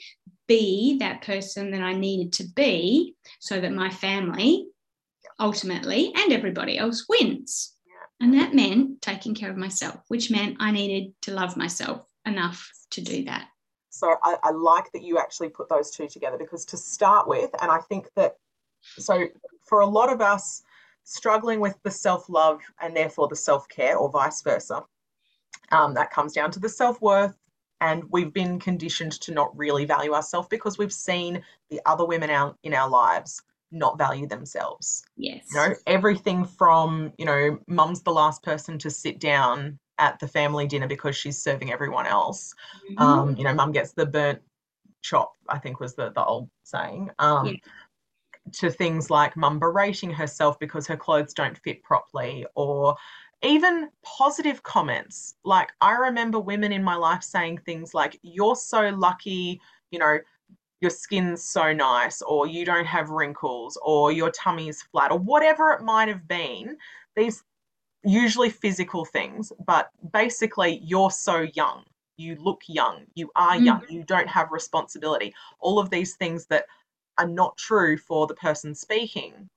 be 0.47 0.97
that 0.99 1.21
person 1.21 1.71
that 1.71 1.81
I 1.81 1.93
needed 1.93 2.33
to 2.33 2.43
be 2.55 3.15
so 3.39 3.59
that 3.59 3.71
my 3.71 3.89
family 3.89 4.67
ultimately, 5.39 6.11
and 6.15 6.31
everybody 6.31 6.77
else 6.77 7.05
wins. 7.09 7.73
And 8.19 8.33
that 8.35 8.53
meant 8.53 9.01
taking 9.01 9.35
care 9.35 9.51
of 9.51 9.57
myself, 9.57 9.99
which 10.07 10.31
meant 10.31 10.57
I 10.59 10.71
needed 10.71 11.13
to 11.23 11.33
love 11.33 11.57
myself 11.57 12.07
enough 12.25 12.71
to 12.91 13.01
do 13.01 13.25
that. 13.25 13.47
So 13.89 14.15
I, 14.23 14.37
I 14.43 14.51
like 14.51 14.91
that 14.93 15.03
you 15.03 15.19
actually 15.19 15.49
put 15.49 15.67
those 15.69 15.91
two 15.91 16.07
together 16.07 16.37
because 16.37 16.63
to 16.65 16.77
start 16.77 17.27
with, 17.27 17.49
and 17.61 17.69
I 17.69 17.79
think 17.79 18.07
that 18.15 18.37
so 18.81 19.27
for 19.67 19.81
a 19.81 19.85
lot 19.85 20.11
of 20.11 20.21
us 20.21 20.63
struggling 21.03 21.59
with 21.59 21.77
the 21.83 21.91
self 21.91 22.29
love 22.29 22.61
and 22.81 22.95
therefore 22.95 23.27
the 23.27 23.35
self 23.35 23.67
care, 23.67 23.97
or 23.97 24.09
vice 24.09 24.41
versa, 24.41 24.83
um, 25.71 25.93
that 25.93 26.11
comes 26.11 26.33
down 26.33 26.51
to 26.51 26.59
the 26.59 26.69
self 26.69 27.01
worth. 27.01 27.37
And 27.81 28.03
we've 28.09 28.31
been 28.31 28.59
conditioned 28.59 29.11
to 29.21 29.33
not 29.33 29.55
really 29.57 29.83
value 29.83 30.13
ourselves 30.13 30.47
because 30.47 30.77
we've 30.77 30.93
seen 30.93 31.43
the 31.69 31.81
other 31.85 32.05
women 32.05 32.29
out 32.29 32.57
in 32.63 32.73
our 32.73 32.89
lives 32.89 33.41
not 33.73 33.97
value 33.97 34.27
themselves. 34.27 35.03
Yes. 35.17 35.45
You 35.51 35.57
know, 35.57 35.75
everything 35.87 36.45
from, 36.45 37.11
you 37.17 37.25
know, 37.25 37.59
mum's 37.67 38.03
the 38.03 38.11
last 38.11 38.43
person 38.43 38.77
to 38.79 38.89
sit 38.89 39.19
down 39.19 39.79
at 39.97 40.19
the 40.19 40.27
family 40.27 40.67
dinner 40.67 40.87
because 40.87 41.15
she's 41.15 41.41
serving 41.41 41.71
everyone 41.71 42.05
else. 42.05 42.53
Mm-hmm. 42.89 43.01
Um, 43.01 43.35
you 43.35 43.43
know, 43.43 43.53
mum 43.53 43.71
gets 43.71 43.93
the 43.93 44.05
burnt 44.05 44.39
chop, 45.01 45.33
I 45.49 45.59
think 45.59 45.79
was 45.79 45.95
the, 45.95 46.11
the 46.11 46.23
old 46.23 46.49
saying. 46.63 47.09
Um, 47.19 47.47
yeah. 47.47 47.53
To 48.53 48.69
things 48.69 49.09
like 49.09 49.37
mum 49.37 49.57
berating 49.57 50.11
herself 50.11 50.59
because 50.59 50.85
her 50.87 50.97
clothes 50.97 51.33
don't 51.33 51.57
fit 51.59 51.81
properly, 51.81 52.45
or 52.55 52.97
even 53.41 53.89
positive 54.03 54.61
comments. 54.63 55.35
Like, 55.45 55.71
I 55.79 55.93
remember 55.93 56.41
women 56.41 56.73
in 56.73 56.83
my 56.83 56.95
life 56.95 57.23
saying 57.23 57.59
things 57.59 57.93
like, 57.93 58.19
You're 58.21 58.57
so 58.57 58.89
lucky, 58.89 59.61
you 59.91 59.99
know, 59.99 60.19
your 60.83 60.89
skin's 60.89 61.41
so 61.41 61.71
nice, 61.71 62.21
or 62.21 62.45
you 62.45 62.65
don't 62.65 62.85
have 62.85 63.09
wrinkles, 63.09 63.77
or 63.81 64.11
your 64.11 64.29
tummy 64.31 64.67
is 64.67 64.83
flat, 64.83 65.11
or 65.11 65.17
whatever 65.17 65.71
it 65.71 65.81
might 65.81 66.09
have 66.09 66.27
been. 66.27 66.77
These 67.15 67.41
usually 68.03 68.49
physical 68.49 69.05
things, 69.05 69.53
but 69.65 69.89
basically, 70.11 70.81
you're 70.83 71.09
so 71.09 71.47
young. 71.53 71.85
You 72.17 72.35
look 72.35 72.61
young. 72.67 73.05
You 73.15 73.31
are 73.37 73.57
young. 73.57 73.81
Mm. 73.83 73.91
You 73.91 74.03
don't 74.03 74.27
have 74.27 74.51
responsibility. 74.51 75.33
All 75.61 75.79
of 75.79 75.89
these 75.89 76.15
things 76.15 76.45
that 76.47 76.65
are 77.17 77.27
not 77.27 77.55
true 77.57 77.95
for 77.97 78.27
the 78.27 78.35
person 78.35 78.75
speaking 78.75 79.49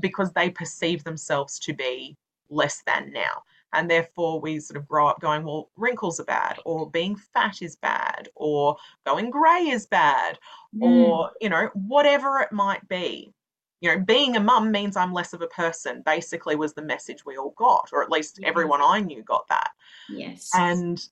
because 0.00 0.32
they 0.32 0.50
perceive 0.50 1.02
themselves 1.02 1.58
to 1.60 1.72
be 1.72 2.14
less 2.50 2.82
than 2.86 3.10
now. 3.10 3.42
And 3.74 3.90
therefore, 3.90 4.40
we 4.40 4.60
sort 4.60 4.76
of 4.76 4.88
grow 4.88 5.06
up 5.08 5.20
going, 5.20 5.44
well, 5.44 5.70
wrinkles 5.76 6.20
are 6.20 6.24
bad, 6.24 6.58
or 6.64 6.90
being 6.90 7.16
fat 7.16 7.60
is 7.60 7.76
bad, 7.76 8.28
or 8.34 8.76
going 9.04 9.30
grey 9.30 9.68
is 9.68 9.86
bad, 9.86 10.38
mm. 10.74 10.82
or, 10.82 11.30
you 11.40 11.48
know, 11.48 11.70
whatever 11.74 12.38
it 12.40 12.52
might 12.52 12.86
be. 12.88 13.32
You 13.80 13.90
know, 13.90 14.00
being 14.00 14.36
a 14.36 14.40
mum 14.40 14.70
means 14.70 14.96
I'm 14.96 15.12
less 15.12 15.32
of 15.34 15.42
a 15.42 15.48
person, 15.48 16.02
basically, 16.06 16.56
was 16.56 16.72
the 16.72 16.82
message 16.82 17.24
we 17.24 17.36
all 17.36 17.54
got, 17.58 17.90
or 17.92 18.02
at 18.02 18.10
least 18.10 18.38
yes. 18.40 18.48
everyone 18.48 18.80
I 18.82 19.00
knew 19.00 19.22
got 19.22 19.46
that. 19.48 19.70
Yes. 20.08 20.50
And 20.54 21.04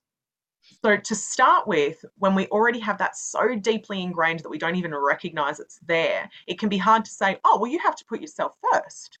so, 0.83 0.97
to 0.97 1.15
start 1.15 1.67
with, 1.67 2.03
when 2.17 2.33
we 2.33 2.47
already 2.47 2.79
have 2.79 2.97
that 2.97 3.15
so 3.17 3.55
deeply 3.55 4.01
ingrained 4.01 4.39
that 4.39 4.49
we 4.49 4.57
don't 4.57 4.75
even 4.75 4.95
recognize 4.95 5.59
it's 5.59 5.79
there, 5.85 6.29
it 6.47 6.57
can 6.57 6.69
be 6.69 6.77
hard 6.77 7.05
to 7.05 7.11
say, 7.11 7.37
oh, 7.43 7.59
well, 7.59 7.69
you 7.69 7.79
have 7.79 7.95
to 7.97 8.05
put 8.05 8.21
yourself 8.21 8.55
first 8.71 9.19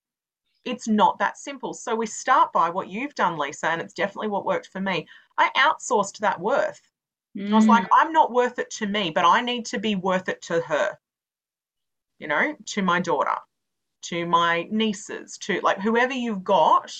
it's 0.65 0.87
not 0.87 1.19
that 1.19 1.37
simple. 1.37 1.73
So 1.73 1.95
we 1.95 2.05
start 2.05 2.53
by 2.53 2.69
what 2.69 2.89
you've 2.89 3.15
done, 3.15 3.37
Lesa, 3.37 3.67
and 3.67 3.81
it's 3.81 3.93
definitely 3.93 4.29
what 4.29 4.45
worked 4.45 4.67
for 4.67 4.79
me. 4.79 5.07
I 5.37 5.49
outsourced 5.57 6.19
that 6.19 6.39
worth. 6.39 6.81
Mm. 7.37 7.51
I 7.51 7.55
was 7.55 7.67
like, 7.67 7.83
mm. 7.83 7.89
I'm 7.93 8.11
not 8.11 8.31
worth 8.31 8.59
it 8.59 8.69
to 8.71 8.87
me, 8.87 9.11
but 9.11 9.25
I 9.25 9.41
need 9.41 9.65
to 9.67 9.79
be 9.79 9.95
worth 9.95 10.29
it 10.29 10.41
to 10.43 10.61
her, 10.61 10.97
you 12.19 12.27
know, 12.27 12.55
to 12.67 12.81
my 12.81 12.99
daughter, 12.99 13.35
to 14.03 14.25
my 14.25 14.67
nieces, 14.71 15.37
to 15.39 15.59
like 15.61 15.79
whoever 15.79 16.13
you've 16.13 16.43
got 16.43 16.93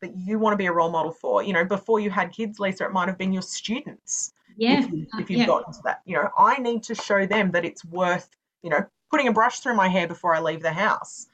that 0.00 0.16
you 0.16 0.38
want 0.38 0.52
to 0.52 0.58
be 0.58 0.66
a 0.66 0.72
role 0.72 0.90
model 0.90 1.12
for. 1.12 1.42
You 1.42 1.52
know, 1.52 1.64
before 1.64 2.00
you 2.00 2.10
had 2.10 2.32
kids, 2.32 2.60
Lesa, 2.60 2.84
it 2.84 2.92
might 2.92 3.08
have 3.08 3.18
been 3.18 3.32
your 3.32 3.42
students. 3.42 4.32
Yeah. 4.56 4.80
If, 4.80 4.90
you, 4.92 5.06
you've 5.18 5.30
yeah. 5.30 5.46
got 5.46 5.66
into 5.66 5.80
that, 5.84 6.02
you 6.04 6.16
know, 6.16 6.28
I 6.36 6.58
need 6.58 6.82
to 6.84 6.94
show 6.94 7.26
them 7.26 7.50
that 7.52 7.64
it's 7.64 7.84
worth, 7.84 8.28
you 8.62 8.70
know, 8.70 8.84
putting 9.10 9.28
a 9.28 9.32
brush 9.32 9.60
through 9.60 9.74
my 9.74 9.88
hair 9.88 10.06
before 10.06 10.34
I 10.34 10.40
leave 10.40 10.62
the 10.62 10.72
house 10.72 11.28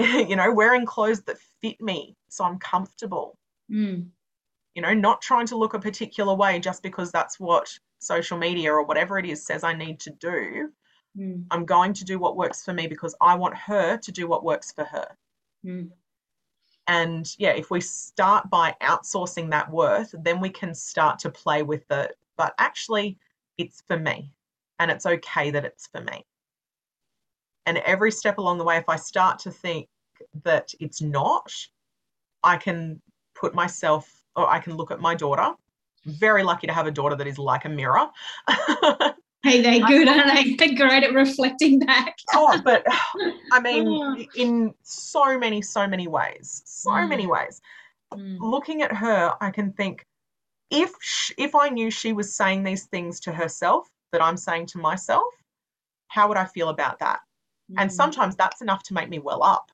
you 0.28 0.36
know, 0.36 0.52
wearing 0.52 0.86
clothes 0.86 1.22
that 1.22 1.38
fit 1.60 1.80
me 1.80 2.16
so 2.28 2.44
I'm 2.44 2.58
comfortable. 2.58 3.38
Mm. 3.70 4.08
You 4.74 4.82
know, 4.82 4.94
not 4.94 5.20
trying 5.20 5.46
to 5.46 5.56
look 5.56 5.74
a 5.74 5.78
particular 5.78 6.34
way 6.34 6.60
just 6.60 6.82
because 6.82 7.10
that's 7.10 7.40
what 7.40 7.68
social 7.98 8.38
media 8.38 8.72
or 8.72 8.84
whatever 8.84 9.18
it 9.18 9.26
is 9.26 9.44
says 9.44 9.64
I 9.64 9.74
need 9.74 10.00
to 10.00 10.10
do. 10.10 10.70
Mm. 11.18 11.44
I'm 11.50 11.64
going 11.64 11.92
to 11.94 12.04
do 12.04 12.18
what 12.18 12.36
works 12.36 12.64
for 12.64 12.72
me 12.72 12.86
because 12.86 13.14
I 13.20 13.34
want 13.34 13.56
her 13.56 13.96
to 13.96 14.12
do 14.12 14.28
what 14.28 14.44
works 14.44 14.72
for 14.72 14.84
her. 14.84 15.08
Mm. 15.64 15.90
And 16.86 17.28
yeah, 17.38 17.50
if 17.50 17.70
we 17.70 17.80
start 17.80 18.48
by 18.50 18.74
outsourcing 18.82 19.50
that 19.50 19.70
worth, 19.70 20.14
then 20.22 20.40
we 20.40 20.50
can 20.50 20.74
start 20.74 21.18
to 21.20 21.30
play 21.30 21.62
with 21.62 21.88
it. 21.90 22.16
but 22.36 22.54
actually, 22.58 23.18
it's 23.58 23.82
for 23.86 23.98
me. 23.98 24.32
And 24.78 24.90
it's 24.90 25.04
okay 25.04 25.50
that 25.50 25.64
it's 25.64 25.86
for 25.86 26.00
me. 26.00 26.24
And 27.70 27.78
every 27.86 28.10
step 28.10 28.38
along 28.38 28.58
the 28.58 28.64
way, 28.64 28.78
if 28.78 28.88
I 28.88 28.96
start 28.96 29.38
to 29.40 29.52
think 29.52 29.86
that 30.42 30.74
it's 30.80 31.00
not, 31.00 31.52
I 32.42 32.56
can 32.56 33.00
put 33.36 33.54
myself 33.54 34.12
or 34.34 34.50
I 34.50 34.58
can 34.58 34.76
look 34.76 34.90
at 34.90 34.98
my 34.98 35.14
daughter. 35.14 35.52
Very 36.04 36.42
lucky 36.42 36.66
to 36.66 36.72
have 36.72 36.88
a 36.88 36.90
daughter 36.90 37.14
that 37.14 37.28
is 37.28 37.38
like 37.38 37.66
a 37.66 37.68
mirror. 37.68 38.08
hey, 39.44 39.62
they're 39.62 39.86
good, 39.86 40.08
aren't 40.08 40.34
they? 40.34 40.54
They're 40.54 40.74
great 40.74 41.04
at 41.04 41.14
reflecting 41.14 41.78
back. 41.78 42.16
oh, 42.34 42.60
but 42.64 42.84
I 43.52 43.60
mean, 43.60 43.86
oh. 43.86 44.16
in 44.34 44.74
so 44.82 45.38
many, 45.38 45.62
so 45.62 45.86
many 45.86 46.08
ways, 46.08 46.62
so 46.66 46.90
mm. 46.90 47.08
many 47.08 47.28
ways. 47.28 47.60
Mm. 48.12 48.40
Looking 48.40 48.82
at 48.82 48.92
her, 48.92 49.32
I 49.40 49.52
can 49.52 49.74
think 49.74 50.04
if 50.72 50.90
she, 51.00 51.34
if 51.38 51.54
I 51.54 51.68
knew 51.68 51.88
she 51.88 52.12
was 52.14 52.34
saying 52.34 52.64
these 52.64 52.86
things 52.86 53.20
to 53.20 53.32
herself 53.32 53.86
that 54.10 54.20
I'm 54.20 54.36
saying 54.36 54.66
to 54.72 54.78
myself, 54.78 55.32
how 56.08 56.26
would 56.26 56.36
I 56.36 56.46
feel 56.46 56.70
about 56.70 56.98
that? 56.98 57.20
And 57.76 57.90
mm. 57.90 57.92
sometimes 57.92 58.36
that's 58.36 58.62
enough 58.62 58.82
to 58.84 58.94
make 58.94 59.08
me 59.08 59.18
well 59.18 59.42
up. 59.42 59.70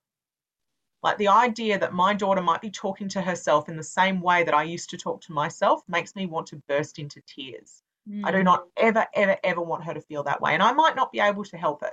Like 1.02 1.18
the 1.18 1.28
idea 1.28 1.78
that 1.78 1.92
my 1.92 2.14
daughter 2.14 2.42
might 2.42 2.61
be 2.61 2.70
talking 2.70 3.09
to 3.11 3.22
herself 3.22 3.68
in 3.68 3.76
the 3.76 3.82
same 3.82 4.20
way 4.20 4.42
that 4.44 4.54
I 4.54 4.64
used 4.64 4.90
to 4.90 4.96
talk 4.96 5.20
to 5.22 5.32
myself 5.32 5.82
makes 5.88 6.16
me 6.16 6.26
want 6.26 6.48
to 6.48 6.62
burst 6.68 6.98
into 6.98 7.22
tears. 7.26 7.82
Mm. 8.09 8.24
I 8.24 8.32
do 8.32 8.42
not 8.42 8.64
mm. 8.64 8.70
ever, 8.78 9.06
ever, 9.14 9.37
ever 9.44 9.61
want 9.61 9.85
her 9.85 9.94
to 9.94 10.00
feel 10.00 10.24
that 10.24 10.40
way. 10.40 10.54
And 10.54 10.62
I 10.62 10.72
might 10.72 10.96
not 10.96 11.12
be 11.12 11.20
able 11.20 11.44
to 11.44 11.56
help 11.56 11.82
it, 11.82 11.92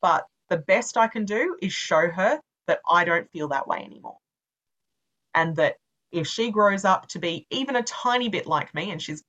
but 0.00 0.26
the 0.48 0.58
best 0.58 0.96
I 0.96 1.08
can 1.08 1.24
do 1.24 1.56
is 1.60 1.72
show 1.72 2.08
her 2.10 2.40
that 2.66 2.80
I 2.88 3.04
don't 3.04 3.30
feel 3.30 3.48
that 3.48 3.66
way 3.66 3.78
anymore. 3.78 4.18
And 5.34 5.56
that 5.56 5.76
if 6.12 6.26
she 6.26 6.50
grows 6.50 6.84
up 6.84 7.08
to 7.08 7.18
be 7.18 7.46
even 7.50 7.76
a 7.76 7.82
tiny 7.82 8.28
bit 8.28 8.46
like 8.46 8.72
me, 8.74 8.90
and 8.90 9.02
she's 9.02 9.22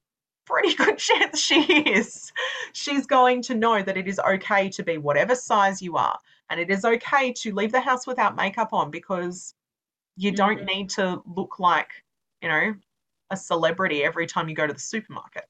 pretty 0.45 0.73
good 0.75 0.97
chance 0.97 1.39
she 1.39 1.61
is. 1.61 2.31
She's 2.73 3.05
going 3.05 3.41
to 3.43 3.55
know 3.55 3.81
that 3.81 3.97
it 3.97 4.07
is 4.07 4.19
okay 4.19 4.69
to 4.69 4.83
be 4.83 4.97
whatever 4.97 5.35
size 5.35 5.81
you 5.81 5.97
are. 5.97 6.17
And 6.49 6.59
it 6.59 6.69
is 6.69 6.85
okay 6.85 7.33
to 7.33 7.53
leave 7.53 7.71
the 7.71 7.81
house 7.81 8.05
without 8.05 8.35
makeup 8.35 8.71
on 8.71 8.91
because 8.91 9.55
you 10.15 10.31
mm-hmm. 10.31 10.35
don't 10.35 10.65
need 10.65 10.89
to 10.91 11.21
look 11.25 11.59
like, 11.59 11.89
you 12.41 12.49
know, 12.49 12.75
a 13.31 13.37
celebrity 13.37 14.03
every 14.03 14.27
time 14.27 14.47
you 14.47 14.55
go 14.55 14.67
to 14.67 14.73
the 14.73 14.79
supermarket. 14.79 15.45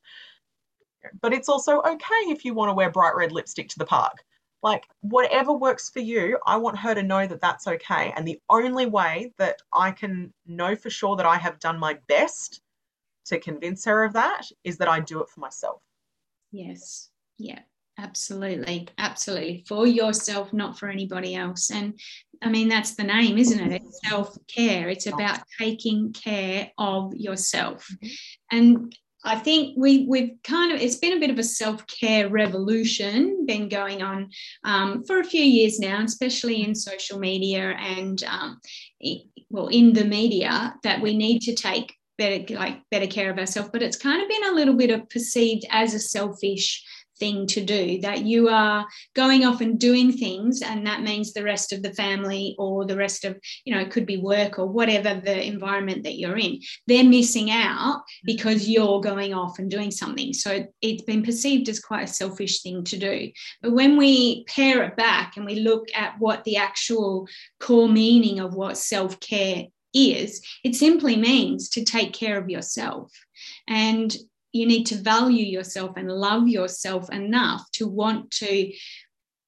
But 1.21 1.33
it's 1.33 1.49
also 1.49 1.81
okay 1.81 2.23
if 2.27 2.45
you 2.45 2.53
want 2.53 2.69
to 2.69 2.73
wear 2.73 2.89
bright 2.89 3.15
red 3.15 3.31
lipstick 3.31 3.69
to 3.69 3.79
the 3.79 3.85
park. 3.85 4.23
Like, 4.63 4.87
whatever 5.01 5.53
works 5.53 5.91
for 5.91 5.99
you, 5.99 6.39
I 6.47 6.57
want 6.57 6.79
her 6.79 6.95
to 6.95 7.03
know 7.03 7.27
that 7.27 7.41
that's 7.41 7.67
okay. 7.67 8.11
And 8.15 8.27
the 8.27 8.39
only 8.49 8.87
way 8.87 9.31
that 9.37 9.57
I 9.71 9.91
can 9.91 10.33
know 10.47 10.75
for 10.75 10.89
sure 10.89 11.15
that 11.17 11.25
I 11.25 11.37
have 11.37 11.59
done 11.59 11.77
my 11.77 11.99
best 12.07 12.61
to 13.25 13.39
convince 13.39 13.85
her 13.85 14.03
of 14.03 14.13
that 14.13 14.43
is 14.63 14.77
that 14.77 14.87
I 14.87 14.99
do 14.99 15.21
it 15.21 15.29
for 15.29 15.39
myself. 15.39 15.81
Yes. 16.51 17.09
Yeah. 17.37 17.59
Absolutely. 17.97 18.87
Absolutely. 18.97 19.63
For 19.67 19.87
yourself, 19.87 20.51
not 20.51 20.77
for 20.77 20.89
anybody 20.89 21.35
else. 21.35 21.71
And 21.71 21.97
I 22.41 22.49
mean, 22.49 22.67
that's 22.67 22.95
the 22.95 23.03
name, 23.03 23.37
isn't 23.37 23.59
it? 23.59 23.81
It's 23.81 23.99
self 24.07 24.37
care. 24.47 24.89
It's 24.89 25.07
about 25.07 25.39
taking 25.57 26.11
care 26.11 26.71
of 26.77 27.15
yourself. 27.15 27.87
Mm-hmm. 28.03 28.07
And 28.51 28.95
I 29.23 29.39
think 29.39 29.75
we 29.77 30.05
we've 30.07 30.31
kind 30.43 30.71
of 30.71 30.79
it's 30.79 30.97
been 30.97 31.17
a 31.17 31.19
bit 31.19 31.31
of 31.31 31.39
a 31.39 31.43
self 31.43 31.87
care 31.87 32.29
revolution 32.29 33.45
been 33.45 33.69
going 33.69 34.03
on 34.03 34.29
um, 34.63 35.03
for 35.05 35.19
a 35.19 35.23
few 35.23 35.43
years 35.43 35.79
now, 35.79 36.03
especially 36.03 36.63
in 36.63 36.75
social 36.75 37.17
media 37.17 37.71
and 37.79 38.23
um, 38.25 38.59
well 39.49 39.67
in 39.67 39.93
the 39.93 40.05
media 40.05 40.75
that 40.83 41.01
we 41.01 41.17
need 41.17 41.41
to 41.43 41.55
take 41.55 41.95
better 42.17 42.53
like 42.55 42.81
better 42.91 43.07
care 43.07 43.29
of 43.29 43.37
ourselves 43.37 43.69
but 43.71 43.81
it's 43.81 43.97
kind 43.97 44.21
of 44.21 44.29
been 44.29 44.45
a 44.45 44.55
little 44.55 44.75
bit 44.75 44.89
of 44.89 45.09
perceived 45.09 45.65
as 45.69 45.93
a 45.93 45.99
selfish 45.99 46.83
thing 47.19 47.47
to 47.47 47.63
do 47.63 47.99
that 48.01 48.25
you 48.25 48.49
are 48.49 48.85
going 49.13 49.45
off 49.45 49.61
and 49.61 49.79
doing 49.79 50.11
things 50.11 50.61
and 50.61 50.85
that 50.85 51.01
means 51.01 51.33
the 51.33 51.43
rest 51.43 51.71
of 51.71 51.81
the 51.81 51.93
family 51.93 52.55
or 52.59 52.85
the 52.85 52.95
rest 52.95 53.23
of 53.23 53.37
you 53.63 53.73
know 53.73 53.79
it 53.79 53.91
could 53.91 54.05
be 54.05 54.17
work 54.17 54.59
or 54.59 54.67
whatever 54.67 55.19
the 55.23 55.45
environment 55.45 56.03
that 56.03 56.17
you're 56.17 56.37
in. 56.37 56.59
They're 56.87 57.03
missing 57.03 57.51
out 57.51 58.01
because 58.23 58.67
you're 58.67 59.01
going 59.01 59.33
off 59.33 59.59
and 59.59 59.69
doing 59.69 59.91
something. 59.91 60.33
So 60.33 60.65
it's 60.81 61.03
been 61.03 61.23
perceived 61.23 61.69
as 61.69 61.79
quite 61.79 62.09
a 62.09 62.13
selfish 62.13 62.61
thing 62.61 62.83
to 62.85 62.97
do. 62.97 63.31
But 63.61 63.71
when 63.71 63.97
we 63.97 64.43
pare 64.45 64.83
it 64.83 64.97
back 64.97 65.37
and 65.37 65.45
we 65.45 65.55
look 65.55 65.87
at 65.95 66.15
what 66.19 66.43
the 66.43 66.57
actual 66.57 67.27
core 67.59 67.89
meaning 67.89 68.39
of 68.39 68.55
what 68.55 68.77
self-care 68.77 69.65
is, 69.95 70.41
it 70.63 70.75
simply 70.75 71.15
means 71.15 71.69
to 71.69 71.83
take 71.83 72.13
care 72.13 72.37
of 72.37 72.49
yourself. 72.49 73.11
And 73.67 74.15
you 74.51 74.65
need 74.65 74.85
to 74.85 74.95
value 74.95 75.45
yourself 75.45 75.97
and 75.97 76.09
love 76.09 76.47
yourself 76.47 77.11
enough 77.11 77.63
to 77.73 77.87
want 77.87 78.31
to 78.31 78.71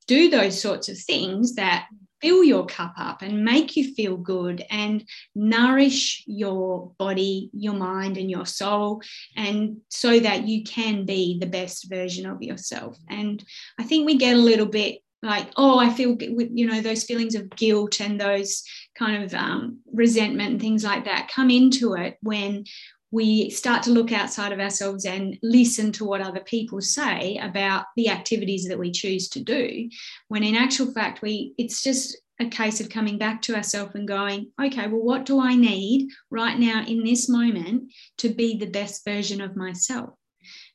do 0.08 0.30
those 0.30 0.60
sorts 0.60 0.90
of 0.90 0.98
things 0.98 1.56
that 1.56 1.88
fill 2.22 2.44
your 2.44 2.66
cup 2.66 2.94
up 2.98 3.22
and 3.22 3.46
make 3.46 3.76
you 3.76 3.94
feel 3.94 4.18
good 4.18 4.66
and 4.70 5.04
nourish 5.36 6.24
your 6.26 6.92
body, 6.98 7.50
your 7.54 7.74
mind, 7.74 8.18
and 8.18 8.30
your 8.30 8.46
soul, 8.46 9.02
and 9.36 9.78
so 9.90 10.20
that 10.20 10.48
you 10.48 10.64
can 10.64 11.06
be 11.06 11.38
the 11.40 11.46
best 11.46 11.90
version 11.90 12.26
of 12.26 12.42
yourself. 12.42 12.98
And 13.10 13.44
I 13.80 13.84
think 13.84 14.06
we 14.06 14.18
get 14.18 14.36
a 14.36 14.40
little 14.40 14.66
bit 14.66 15.00
like 15.28 15.52
oh 15.58 15.78
i 15.78 15.90
feel 15.90 16.18
you 16.20 16.66
know 16.66 16.82
those 16.82 17.04
feelings 17.04 17.36
of 17.36 17.50
guilt 17.52 18.00
and 18.00 18.20
those 18.20 18.64
kind 18.98 19.24
of 19.24 19.34
um, 19.34 19.80
resentment 19.94 20.52
and 20.52 20.62
things 20.62 20.84
like 20.84 21.06
that 21.06 21.30
come 21.34 21.52
into 21.52 21.94
it 21.94 22.18
when 22.22 22.64
we 23.12 23.50
start 23.50 23.84
to 23.84 23.92
look 23.92 24.12
outside 24.12 24.52
of 24.52 24.60
ourselves 24.60 25.06
and 25.06 25.38
listen 25.42 25.92
to 25.94 26.04
what 26.04 26.22
other 26.22 26.42
people 26.42 26.82
say 26.82 27.38
about 27.42 27.86
the 27.96 28.10
activities 28.10 28.68
that 28.68 28.78
we 28.78 28.92
choose 28.92 29.30
to 29.30 29.42
do. 29.42 29.90
When 30.28 30.44
in 30.44 30.56
actual 30.56 30.92
fact 30.92 31.22
we 31.22 31.54
it's 31.58 31.82
just 31.82 32.18
a 32.40 32.48
case 32.48 32.82
of 32.82 32.90
coming 32.90 33.18
back 33.18 33.42
to 33.42 33.56
ourselves 33.56 33.96
and 33.96 34.08
going 34.08 34.52
okay 34.62 34.86
well 34.86 35.02
what 35.02 35.26
do 35.26 35.42
i 35.42 35.56
need 35.56 36.08
right 36.30 36.60
now 36.60 36.86
in 36.86 37.04
this 37.04 37.28
moment 37.28 37.92
to 38.16 38.30
be 38.30 38.58
the 38.58 38.70
best 38.70 39.06
version 39.06 39.42
of 39.42 39.56
myself? 39.56 40.10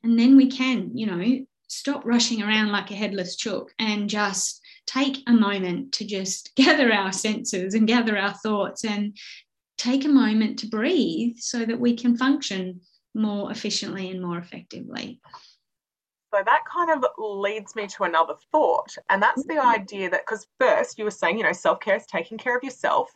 And 0.03 0.19
then 0.19 0.37
we 0.37 0.49
can 0.49 0.97
you 0.97 1.07
know 1.07 1.47
stop 1.73 2.05
rushing 2.05 2.43
around 2.43 2.71
like 2.71 2.91
a 2.91 2.95
headless 2.95 3.35
chook 3.35 3.73
and 3.79 4.11
just 4.11 4.61
take 4.87 5.19
a 5.27 5.33
moment 5.33 5.93
to 5.93 6.05
just 6.05 6.55
gather 6.57 6.93
our 6.93 7.13
senses 7.13 7.75
and 7.75 7.87
gather 7.87 8.19
our 8.19 8.35
thoughts 8.35 8.85
and 8.85 9.17
take 9.79 10.05
a 10.05 10.09
moment 10.09 10.59
to 10.59 10.67
breathe 10.67 11.37
so 11.39 11.65
that 11.65 11.81
we 11.81 11.97
can 11.97 12.17
function 12.17 12.81
more 13.15 13.51
efficiently 13.51 14.11
and 14.11 14.21
more 14.21 14.39
effectively. 14.39 15.21
So 16.33 16.43
that 16.45 16.63
kind 16.71 16.91
of 16.91 17.05
leads 17.19 17.75
me 17.75 17.87
to 17.87 18.05
another 18.05 18.35
thought. 18.53 18.95
And 19.11 19.23
that's 19.23 19.43
the 19.45 19.55
mm-hmm. 19.55 19.69
idea 19.69 20.11
that, 20.11 20.23
because 20.27 20.47
first 20.61 20.99
you 20.99 21.05
were 21.05 21.11
saying, 21.11 21.39
you 21.39 21.45
know, 21.45 21.53
self 21.53 21.81
care 21.81 21.97
is 21.97 22.07
taking 22.07 22.39
care 22.39 22.57
of 22.57 22.63
yourself. 22.63 23.11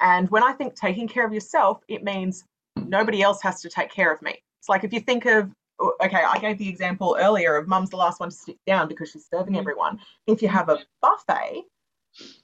And 0.00 0.30
when 0.30 0.42
I 0.42 0.52
think 0.52 0.74
taking 0.74 1.08
care 1.08 1.26
of 1.26 1.32
yourself, 1.32 1.80
it 1.88 2.04
means 2.04 2.44
nobody 2.76 3.22
else 3.22 3.42
has 3.42 3.60
to 3.62 3.68
take 3.68 3.90
care 3.90 4.12
of 4.12 4.22
me. 4.22 4.42
It's 4.60 4.68
like 4.68 4.84
if 4.84 4.92
you 4.92 5.00
think 5.00 5.26
of 5.26 5.50
okay, 5.80 6.22
I 6.22 6.38
gave 6.38 6.58
the 6.58 6.68
example 6.68 7.16
earlier 7.18 7.56
of 7.56 7.68
mum's 7.68 7.90
the 7.90 7.96
last 7.96 8.20
one 8.20 8.30
to 8.30 8.36
sit 8.36 8.58
down 8.66 8.88
because 8.88 9.10
she's 9.10 9.28
serving 9.28 9.54
mm-hmm. 9.54 9.60
everyone. 9.60 10.00
If 10.26 10.42
you 10.42 10.48
have 10.48 10.68
a 10.68 10.78
buffet, 11.00 11.64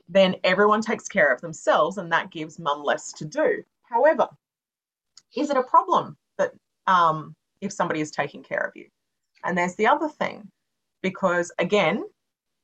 then 0.09 0.37
everyone 0.45 0.83
takes 0.83 1.09
care 1.09 1.33
of 1.33 1.41
themselves 1.41 1.99
and 1.99 2.13
that 2.13 2.31
gives 2.31 2.59
mum 2.59 2.83
less 2.83 3.13
to 3.15 3.25
do. 3.25 3.63
However, 3.85 4.29
is 5.37 5.51
it 5.51 5.57
a 5.57 5.63
problem 5.63 6.17
that 6.39 6.53
um, 6.87 7.35
if 7.61 7.73
somebody 7.73 8.01
is 8.01 8.11
taking 8.11 8.43
care 8.43 8.61
of 8.61 8.73
you? 8.75 8.87
And 9.45 9.57
there's 9.57 9.75
the 9.77 9.87
other 9.87 10.09
thing, 10.09 10.49
because 11.03 11.51
again, 11.59 12.05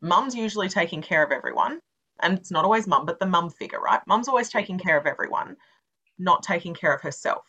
mum's 0.00 0.34
usually 0.34 0.68
taking 0.68 1.02
care 1.02 1.24
of 1.24 1.32
everyone, 1.32 1.80
and 2.20 2.38
it's 2.38 2.50
not 2.50 2.64
always 2.64 2.86
mum, 2.86 3.06
but 3.06 3.18
the 3.18 3.26
mum 3.26 3.50
figure, 3.50 3.80
right? 3.80 4.00
Mum's 4.06 4.28
always 4.28 4.48
taking 4.48 4.78
care 4.78 4.98
of 4.98 5.06
everyone, 5.06 5.56
not 6.18 6.42
taking 6.42 6.74
care 6.74 6.94
of 6.94 7.00
herself. 7.00 7.44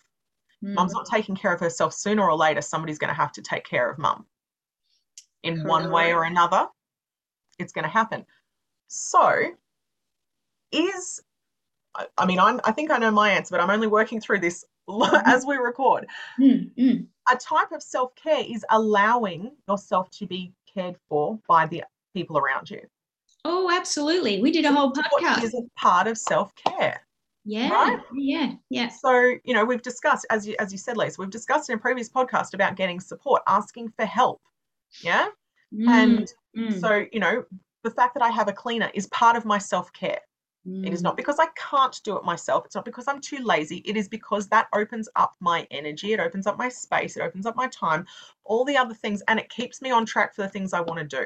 Mm. 0.63 0.73
Mum's 0.73 0.93
not 0.93 1.05
taking 1.05 1.35
care 1.35 1.53
of 1.53 1.59
herself. 1.59 1.93
Sooner 1.93 2.23
or 2.23 2.35
later, 2.35 2.61
somebody's 2.61 2.97
going 2.97 3.09
to 3.09 3.13
have 3.15 3.31
to 3.33 3.41
take 3.41 3.65
care 3.65 3.89
of 3.89 3.97
mum. 3.97 4.25
In 5.43 5.55
Correct. 5.55 5.69
one 5.69 5.91
way 5.91 6.13
or 6.13 6.23
another, 6.23 6.67
it's 7.59 7.71
going 7.71 7.83
to 7.83 7.89
happen. 7.89 8.25
So, 8.87 9.51
is 10.71 11.21
I 12.17 12.25
mean, 12.25 12.39
I'm, 12.39 12.59
I 12.63 12.71
think 12.71 12.91
I 12.91 12.97
know 12.97 13.11
my 13.11 13.29
answer, 13.29 13.53
but 13.55 13.61
I'm 13.61 13.69
only 13.69 13.87
working 13.87 14.21
through 14.21 14.39
this 14.39 14.65
as 15.25 15.45
we 15.45 15.55
record. 15.57 16.07
Mm. 16.39 17.07
A 17.31 17.35
type 17.35 17.71
of 17.71 17.81
self 17.81 18.13
care 18.15 18.43
is 18.47 18.65
allowing 18.69 19.51
yourself 19.67 20.09
to 20.11 20.27
be 20.27 20.53
cared 20.71 20.95
for 21.07 21.39
by 21.47 21.65
the 21.67 21.83
people 22.13 22.37
around 22.37 22.69
you. 22.69 22.81
Oh, 23.45 23.71
absolutely. 23.71 24.41
We 24.41 24.51
did 24.51 24.65
a 24.65 24.73
whole 24.73 24.91
podcast. 24.91 25.43
Is 25.43 25.53
a 25.53 25.61
part 25.79 26.07
of 26.07 26.17
self 26.17 26.53
care. 26.55 27.01
Yeah. 27.49 27.69
Right? 27.69 27.99
Yeah. 28.13 28.53
Yeah. 28.69 28.89
So, 28.89 29.33
you 29.43 29.55
know, 29.55 29.65
we've 29.65 29.81
discussed, 29.81 30.23
as 30.29 30.47
you 30.47 30.55
as 30.59 30.71
you 30.71 30.77
said, 30.77 30.97
Lesa, 30.97 31.19
we've 31.19 31.31
discussed 31.31 31.67
in 31.69 31.75
a 31.75 31.79
previous 31.79 32.07
podcast 32.07 32.53
about 32.53 32.75
getting 32.75 32.99
support, 32.99 33.41
asking 33.47 33.89
for 33.89 34.05
help. 34.05 34.39
Yeah. 35.01 35.29
Mm, 35.73 35.87
and 35.87 36.33
mm. 36.55 36.79
so, 36.79 37.05
you 37.11 37.19
know, 37.19 37.43
the 37.83 37.89
fact 37.89 38.13
that 38.13 38.21
I 38.21 38.29
have 38.29 38.49
a 38.49 38.53
cleaner 38.53 38.91
is 38.93 39.07
part 39.07 39.35
of 39.35 39.45
my 39.45 39.57
self-care. 39.57 40.19
Mm. 40.67 40.85
It 40.85 40.93
is 40.93 41.01
not 41.01 41.13
mm. 41.13 41.17
because 41.17 41.39
I 41.39 41.47
can't 41.55 41.99
do 42.03 42.17
it 42.17 42.23
myself. 42.23 42.65
It's 42.65 42.75
not 42.75 42.85
because 42.85 43.07
I'm 43.07 43.19
too 43.19 43.43
lazy. 43.43 43.77
It 43.77 43.97
is 43.97 44.07
because 44.07 44.47
that 44.49 44.67
opens 44.75 45.09
up 45.15 45.33
my 45.39 45.65
energy. 45.71 46.13
It 46.13 46.19
opens 46.19 46.45
up 46.45 46.55
my 46.55 46.69
space. 46.69 47.17
It 47.17 47.23
opens 47.23 47.47
up 47.47 47.55
my 47.55 47.67
time, 47.69 48.05
all 48.43 48.63
the 48.63 48.77
other 48.77 48.93
things, 48.93 49.23
and 49.27 49.39
it 49.39 49.49
keeps 49.49 49.81
me 49.81 49.89
on 49.89 50.05
track 50.05 50.35
for 50.35 50.43
the 50.43 50.49
things 50.49 50.71
I 50.71 50.81
want 50.81 50.99
to 50.99 51.17
do. 51.17 51.25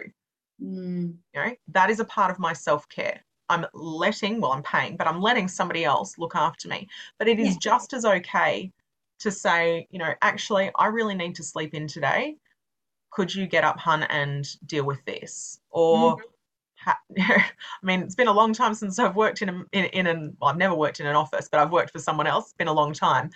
Mm. 0.65 1.15
You 1.33 1.41
know, 1.41 1.51
that 1.73 1.89
is 1.89 1.99
a 1.99 2.05
part 2.05 2.31
of 2.31 2.39
my 2.39 2.53
self-care. 2.53 3.19
I'm 3.53 3.65
letting, 3.73 4.41
well, 4.41 4.51
I'm 4.51 4.63
paying, 4.63 4.97
but 4.97 5.07
I'm 5.07 5.21
letting 5.21 5.47
somebody 5.47 5.85
else 5.85 6.17
look 6.17 6.35
after 6.35 6.67
me. 6.67 6.87
But 7.19 7.27
it 7.27 7.39
is 7.39 7.53
yeah. 7.53 7.59
just 7.61 7.93
as 7.93 8.03
okay 8.03 8.71
to 9.19 9.31
say, 9.31 9.87
you 9.91 9.99
know, 9.99 10.13
actually, 10.21 10.71
I 10.75 10.87
really 10.87 11.15
need 11.15 11.35
to 11.35 11.43
sleep 11.43 11.73
in 11.73 11.87
today. 11.87 12.37
Could 13.11 13.33
you 13.33 13.45
get 13.45 13.63
up, 13.63 13.79
hun, 13.79 14.03
and 14.03 14.47
deal 14.65 14.85
with 14.85 15.05
this? 15.05 15.59
Or, 15.69 16.17
mm-hmm. 16.17 16.91
I 17.31 17.45
mean, 17.83 18.01
it's 18.01 18.15
been 18.15 18.27
a 18.27 18.33
long 18.33 18.53
time 18.53 18.73
since 18.73 18.97
I've 18.97 19.15
worked 19.15 19.41
in 19.43 19.49
a, 19.49 19.63
in, 19.71 19.85
in 19.85 20.07
an, 20.07 20.35
well, 20.41 20.49
I've 20.49 20.57
never 20.57 20.75
worked 20.75 20.99
in 20.99 21.05
an 21.05 21.15
office, 21.15 21.47
but 21.49 21.59
I've 21.59 21.71
worked 21.71 21.91
for 21.91 21.99
someone 21.99 22.27
else. 22.27 22.45
It's 22.45 22.53
been 22.53 22.67
a 22.67 22.73
long 22.73 22.91
time. 22.91 23.29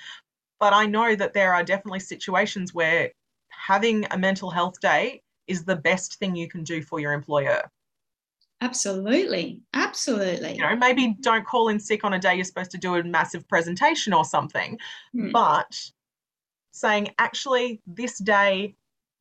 But 0.59 0.73
I 0.73 0.87
know 0.87 1.15
that 1.15 1.33
there 1.33 1.53
are 1.53 1.63
definitely 1.63 1.99
situations 1.99 2.73
where 2.73 3.11
having 3.49 4.07
a 4.09 4.17
mental 4.17 4.49
health 4.49 4.79
day 4.81 5.21
is 5.45 5.63
the 5.63 5.75
best 5.75 6.15
thing 6.15 6.35
you 6.35 6.49
can 6.49 6.63
do 6.63 6.81
for 6.81 6.99
your 6.99 7.13
employer. 7.13 7.69
Absolutely. 8.61 9.61
Absolutely. 9.73 10.55
You 10.55 10.61
know, 10.61 10.75
maybe 10.75 11.15
don't 11.21 11.45
call 11.45 11.69
in 11.69 11.79
sick 11.79 12.03
on 12.03 12.13
a 12.13 12.19
day 12.19 12.35
you're 12.35 12.43
supposed 12.43 12.71
to 12.71 12.77
do 12.77 12.95
a 12.95 13.03
massive 13.03 13.47
presentation 13.47 14.13
or 14.13 14.25
something, 14.25 14.79
mm. 15.15 15.31
but 15.31 15.79
saying, 16.71 17.09
actually, 17.19 17.81
this 17.85 18.17
day, 18.17 18.75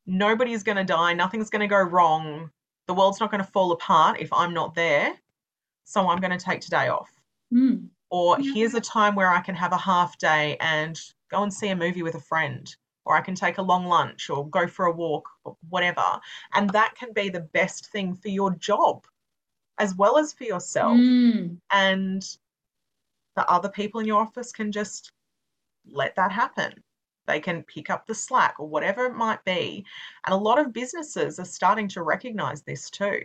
nobody's 0.06 0.62
going 0.62 0.76
to 0.76 0.84
die, 0.84 1.12
nothing's 1.12 1.50
going 1.50 1.60
to 1.60 1.66
go 1.66 1.80
wrong, 1.80 2.50
the 2.86 2.94
world's 2.94 3.20
not 3.20 3.30
going 3.30 3.42
to 3.42 3.50
fall 3.50 3.72
apart 3.72 4.20
if 4.20 4.32
I'm 4.32 4.54
not 4.54 4.74
there. 4.74 5.12
So 5.84 6.08
I'm 6.08 6.18
going 6.18 6.36
to 6.36 6.44
take 6.44 6.60
today 6.60 6.88
off. 6.88 7.10
Mm. 7.52 7.88
Or 8.10 8.40
yeah. 8.40 8.54
here's 8.54 8.74
a 8.74 8.80
time 8.80 9.14
where 9.14 9.30
I 9.30 9.40
can 9.40 9.54
have 9.54 9.72
a 9.72 9.76
half 9.76 10.18
day 10.18 10.56
and 10.60 10.98
go 11.30 11.42
and 11.42 11.52
see 11.52 11.68
a 11.68 11.76
movie 11.76 12.02
with 12.02 12.14
a 12.14 12.20
friend 12.20 12.74
or 13.04 13.16
I 13.16 13.20
can 13.20 13.34
take 13.34 13.58
a 13.58 13.62
long 13.62 13.86
lunch 13.86 14.30
or 14.30 14.48
go 14.48 14.66
for 14.66 14.86
a 14.86 14.92
walk 14.92 15.28
or 15.44 15.56
whatever. 15.68 16.02
And 16.54 16.70
that 16.70 16.94
can 16.96 17.12
be 17.12 17.28
the 17.28 17.40
best 17.40 17.86
thing 17.90 18.14
for 18.14 18.28
your 18.28 18.54
job 18.56 19.06
as 19.78 19.94
well 19.94 20.18
as 20.18 20.32
for 20.32 20.44
yourself. 20.44 20.96
Mm. 20.96 21.58
And 21.70 22.22
the 23.34 23.48
other 23.50 23.68
people 23.68 24.00
in 24.00 24.06
your 24.06 24.20
office 24.20 24.52
can 24.52 24.72
just 24.72 25.12
let 25.90 26.16
that 26.16 26.32
happen. 26.32 26.72
They 27.26 27.40
can 27.40 27.64
pick 27.64 27.90
up 27.90 28.06
the 28.06 28.14
slack 28.14 28.54
or 28.58 28.68
whatever 28.68 29.06
it 29.06 29.14
might 29.14 29.44
be. 29.44 29.84
And 30.26 30.34
a 30.34 30.38
lot 30.38 30.58
of 30.58 30.72
businesses 30.72 31.38
are 31.38 31.44
starting 31.44 31.88
to 31.88 32.02
recognize 32.02 32.62
this 32.62 32.88
too. 32.88 33.22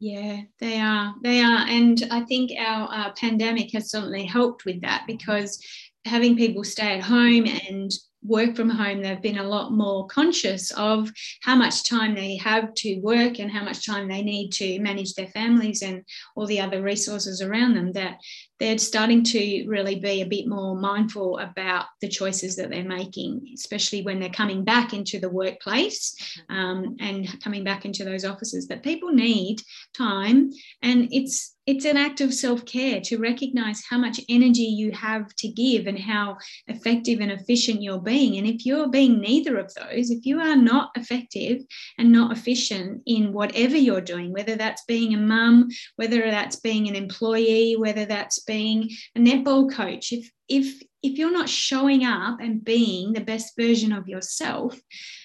Yeah, 0.00 0.42
they 0.58 0.80
are. 0.80 1.14
They 1.22 1.40
are. 1.40 1.66
And 1.66 2.06
I 2.10 2.22
think 2.22 2.52
our 2.58 2.88
uh, 2.92 3.12
pandemic 3.12 3.72
has 3.72 3.90
certainly 3.90 4.24
helped 4.24 4.64
with 4.64 4.80
that 4.82 5.04
because 5.06 5.62
having 6.04 6.36
people 6.36 6.64
stay 6.64 6.98
at 6.98 7.02
home 7.02 7.46
and 7.46 7.92
work 8.24 8.56
from 8.56 8.70
home, 8.70 9.02
they've 9.02 9.20
been 9.20 9.38
a 9.38 9.48
lot 9.48 9.72
more 9.72 10.06
conscious 10.06 10.70
of 10.72 11.12
how 11.42 11.54
much 11.54 11.88
time 11.88 12.14
they 12.14 12.36
have 12.36 12.72
to 12.74 12.98
work 13.00 13.38
and 13.38 13.50
how 13.50 13.62
much 13.62 13.86
time 13.86 14.08
they 14.08 14.22
need 14.22 14.50
to 14.50 14.78
manage 14.80 15.14
their 15.14 15.28
families 15.28 15.82
and 15.82 16.02
all 16.34 16.46
the 16.46 16.60
other 16.60 16.82
resources 16.82 17.42
around 17.42 17.74
them. 17.74 17.92
That 17.92 18.18
they're 18.58 18.78
starting 18.78 19.22
to 19.24 19.66
really 19.66 19.98
be 20.00 20.22
a 20.22 20.26
bit 20.26 20.46
more 20.46 20.76
mindful 20.76 21.38
about 21.38 21.86
the 22.00 22.08
choices 22.08 22.56
that 22.56 22.70
they're 22.70 22.84
making, 22.84 23.48
especially 23.54 24.02
when 24.02 24.20
they're 24.20 24.30
coming 24.30 24.64
back 24.64 24.94
into 24.94 25.18
the 25.18 25.28
workplace 25.28 26.14
um, 26.48 26.96
and 27.00 27.40
coming 27.42 27.64
back 27.64 27.84
into 27.84 28.04
those 28.04 28.24
offices. 28.24 28.68
That 28.68 28.82
people 28.82 29.12
need 29.12 29.60
time, 29.94 30.50
and 30.82 31.08
it's 31.10 31.53
it's 31.66 31.84
an 31.86 31.96
act 31.96 32.20
of 32.20 32.34
self 32.34 32.64
care 32.66 33.00
to 33.00 33.18
recognize 33.18 33.82
how 33.88 33.98
much 33.98 34.20
energy 34.28 34.62
you 34.62 34.90
have 34.92 35.34
to 35.36 35.48
give 35.48 35.86
and 35.86 35.98
how 35.98 36.36
effective 36.66 37.20
and 37.20 37.32
efficient 37.32 37.82
you're 37.82 38.00
being. 38.00 38.36
And 38.36 38.46
if 38.46 38.66
you're 38.66 38.88
being 38.88 39.20
neither 39.20 39.56
of 39.58 39.72
those, 39.74 40.10
if 40.10 40.26
you 40.26 40.40
are 40.40 40.56
not 40.56 40.90
effective 40.96 41.62
and 41.98 42.12
not 42.12 42.36
efficient 42.36 43.02
in 43.06 43.32
whatever 43.32 43.76
you're 43.76 44.00
doing, 44.00 44.32
whether 44.32 44.56
that's 44.56 44.84
being 44.84 45.14
a 45.14 45.18
mum, 45.18 45.68
whether 45.96 46.20
that's 46.20 46.56
being 46.56 46.88
an 46.88 46.96
employee, 46.96 47.76
whether 47.76 48.04
that's 48.04 48.40
being 48.40 48.90
a 49.16 49.20
netball 49.20 49.72
coach, 49.72 50.12
if 50.12 50.30
if 50.48 50.82
if 51.02 51.18
you're 51.18 51.32
not 51.32 51.48
showing 51.48 52.04
up 52.04 52.40
and 52.40 52.64
being 52.64 53.12
the 53.12 53.20
best 53.20 53.54
version 53.58 53.92
of 53.92 54.08
yourself, 54.08 54.78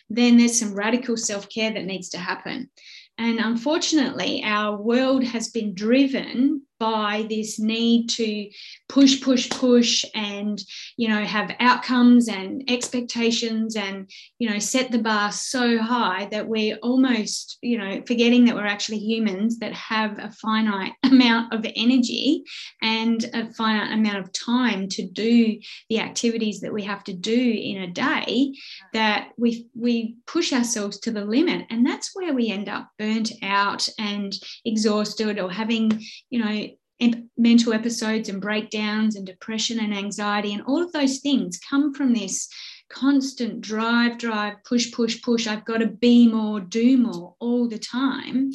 then 0.09 0.37
there's 0.37 0.59
some 0.59 0.73
radical 0.73 1.17
self 1.17 1.49
care 1.49 1.71
that 1.71 1.85
needs 1.85 2.09
to 2.09 2.17
happen. 2.17 2.69
And 3.19 3.39
unfortunately, 3.39 4.41
our 4.45 4.81
world 4.81 5.25
has 5.25 5.49
been 5.49 5.75
driven 5.75 6.61
by 6.79 7.25
this 7.29 7.59
need 7.59 8.07
to 8.07 8.49
push, 8.87 9.21
push, 9.21 9.49
push, 9.49 10.05
and 10.15 10.61
you 10.97 11.07
know 11.07 11.23
have 11.23 11.55
outcomes 11.59 12.27
and 12.27 12.63
expectations, 12.69 13.75
and 13.75 14.09
you 14.39 14.49
know 14.49 14.59
set 14.59 14.91
the 14.91 14.99
bar 14.99 15.31
so 15.31 15.77
high 15.77 16.27
that 16.31 16.47
we're 16.47 16.77
almost 16.77 17.57
you 17.61 17.77
know 17.77 18.01
forgetting 18.07 18.45
that 18.45 18.55
we're 18.55 18.65
actually 18.65 18.97
humans 18.97 19.59
that 19.59 19.73
have 19.73 20.17
a 20.19 20.31
finite 20.31 20.93
amount 21.03 21.53
of 21.53 21.65
energy 21.75 22.43
and 22.81 23.25
a 23.33 23.51
finite 23.53 23.91
amount 23.91 24.17
of 24.17 24.31
time 24.31 24.87
to 24.87 25.05
do 25.05 25.59
the 25.89 25.99
activities 25.99 26.61
that 26.61 26.73
we 26.73 26.83
have 26.83 27.03
to 27.03 27.13
do 27.13 27.59
in 27.61 27.81
a 27.81 27.91
day. 27.91 28.53
That 28.93 29.29
we 29.37 29.67
we 29.75 30.15
push 30.25 30.53
ourselves 30.53 30.99
to 31.01 31.11
the 31.11 31.25
limit, 31.25 31.65
and 31.69 31.85
that's 31.85 32.15
where 32.15 32.33
we 32.33 32.49
end 32.49 32.69
up 32.69 32.89
burnt 32.97 33.31
out 33.43 33.87
and 33.99 34.33
exhausted 34.65 35.39
or 35.39 35.51
having 35.51 36.01
you 36.29 36.39
know 36.39 36.68
mental 37.37 37.73
episodes 37.73 38.29
and 38.29 38.41
breakdowns 38.41 39.15
and 39.15 39.25
depression 39.25 39.79
and 39.79 39.93
anxiety 39.93 40.53
and 40.53 40.63
all 40.63 40.83
of 40.83 40.91
those 40.91 41.19
things 41.19 41.59
come 41.69 41.93
from 41.93 42.13
this 42.13 42.49
constant 42.89 43.61
drive, 43.61 44.17
drive, 44.17 44.55
push, 44.65 44.91
push, 44.91 45.21
push. 45.21 45.47
I've 45.47 45.65
got 45.65 45.77
to 45.77 45.87
be 45.87 46.27
more, 46.27 46.59
do 46.59 46.97
more 46.97 47.35
all 47.39 47.67
the 47.67 47.77
time. 47.79 48.51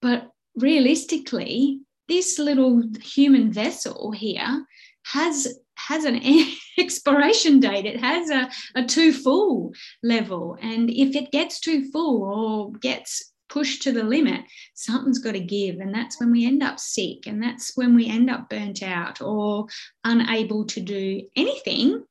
But 0.00 0.30
realistically, 0.54 1.80
this 2.08 2.38
little 2.38 2.82
human 3.02 3.52
vessel 3.52 4.12
here 4.12 4.64
has 5.04 5.58
has 5.76 6.04
an 6.04 6.20
expiration 6.78 7.60
date 7.60 7.86
it 7.86 8.00
has 8.00 8.30
a, 8.30 8.50
a 8.74 8.84
too 8.84 9.12
full 9.12 9.72
level 10.02 10.56
and 10.60 10.90
if 10.90 11.14
it 11.14 11.30
gets 11.30 11.60
too 11.60 11.90
full 11.90 12.24
or 12.24 12.72
gets 12.78 13.32
pushed 13.48 13.82
to 13.82 13.92
the 13.92 14.04
limit, 14.04 14.42
something's 14.74 15.18
got 15.18 15.32
to 15.32 15.40
give. 15.40 15.80
And 15.80 15.94
that's 15.94 16.20
when 16.20 16.30
we 16.30 16.46
end 16.46 16.62
up 16.62 16.78
sick. 16.78 17.26
And 17.26 17.42
that's 17.42 17.76
when 17.76 17.94
we 17.94 18.08
end 18.08 18.30
up 18.30 18.48
burnt 18.48 18.82
out 18.82 19.20
or 19.20 19.66
unable 20.04 20.64
to 20.66 20.80
do 20.80 21.22
anything. 21.36 22.04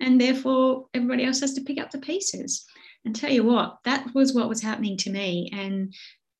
And 0.00 0.20
therefore, 0.20 0.86
everybody 0.94 1.24
else 1.24 1.40
has 1.40 1.54
to 1.54 1.60
pick 1.60 1.78
up 1.78 1.90
the 1.90 1.98
pieces. 1.98 2.64
And 3.04 3.16
tell 3.16 3.30
you 3.30 3.44
what, 3.44 3.78
that 3.84 4.14
was 4.14 4.34
what 4.34 4.50
was 4.50 4.60
happening 4.60 4.96
to 4.98 5.10
me. 5.10 5.50
And 5.54 5.94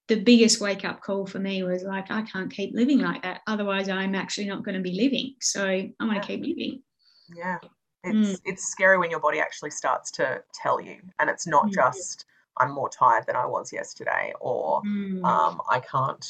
the 0.08 0.20
biggest 0.20 0.60
wake 0.60 0.84
up 0.84 1.00
call 1.00 1.24
for 1.24 1.38
me 1.38 1.62
was 1.62 1.84
like, 1.84 2.10
I 2.10 2.22
can't 2.22 2.52
keep 2.52 2.74
living 2.74 2.98
like 2.98 3.22
that. 3.22 3.40
Otherwise, 3.46 3.88
I'm 3.88 4.14
actually 4.14 4.46
not 4.46 4.64
going 4.64 4.74
to 4.74 4.82
be 4.82 5.00
living. 5.00 5.36
So 5.40 5.66
I'm 5.66 5.94
going 5.98 6.20
to 6.20 6.26
keep 6.26 6.40
living. 6.40 6.82
Yeah. 7.34 7.58
It's, 8.02 8.32
mm. 8.32 8.40
it's 8.44 8.70
scary 8.70 8.98
when 8.98 9.10
your 9.10 9.20
body 9.20 9.40
actually 9.40 9.70
starts 9.70 10.10
to 10.12 10.42
tell 10.52 10.80
you. 10.80 10.96
And 11.18 11.30
it's 11.30 11.46
not 11.46 11.66
mm. 11.66 11.74
just 11.74 12.26
I'm 12.60 12.72
more 12.72 12.90
tired 12.90 13.24
than 13.26 13.36
I 13.36 13.46
was 13.46 13.72
yesterday, 13.72 14.32
or 14.40 14.82
mm. 14.82 15.24
um, 15.24 15.60
I 15.68 15.80
can't 15.80 16.24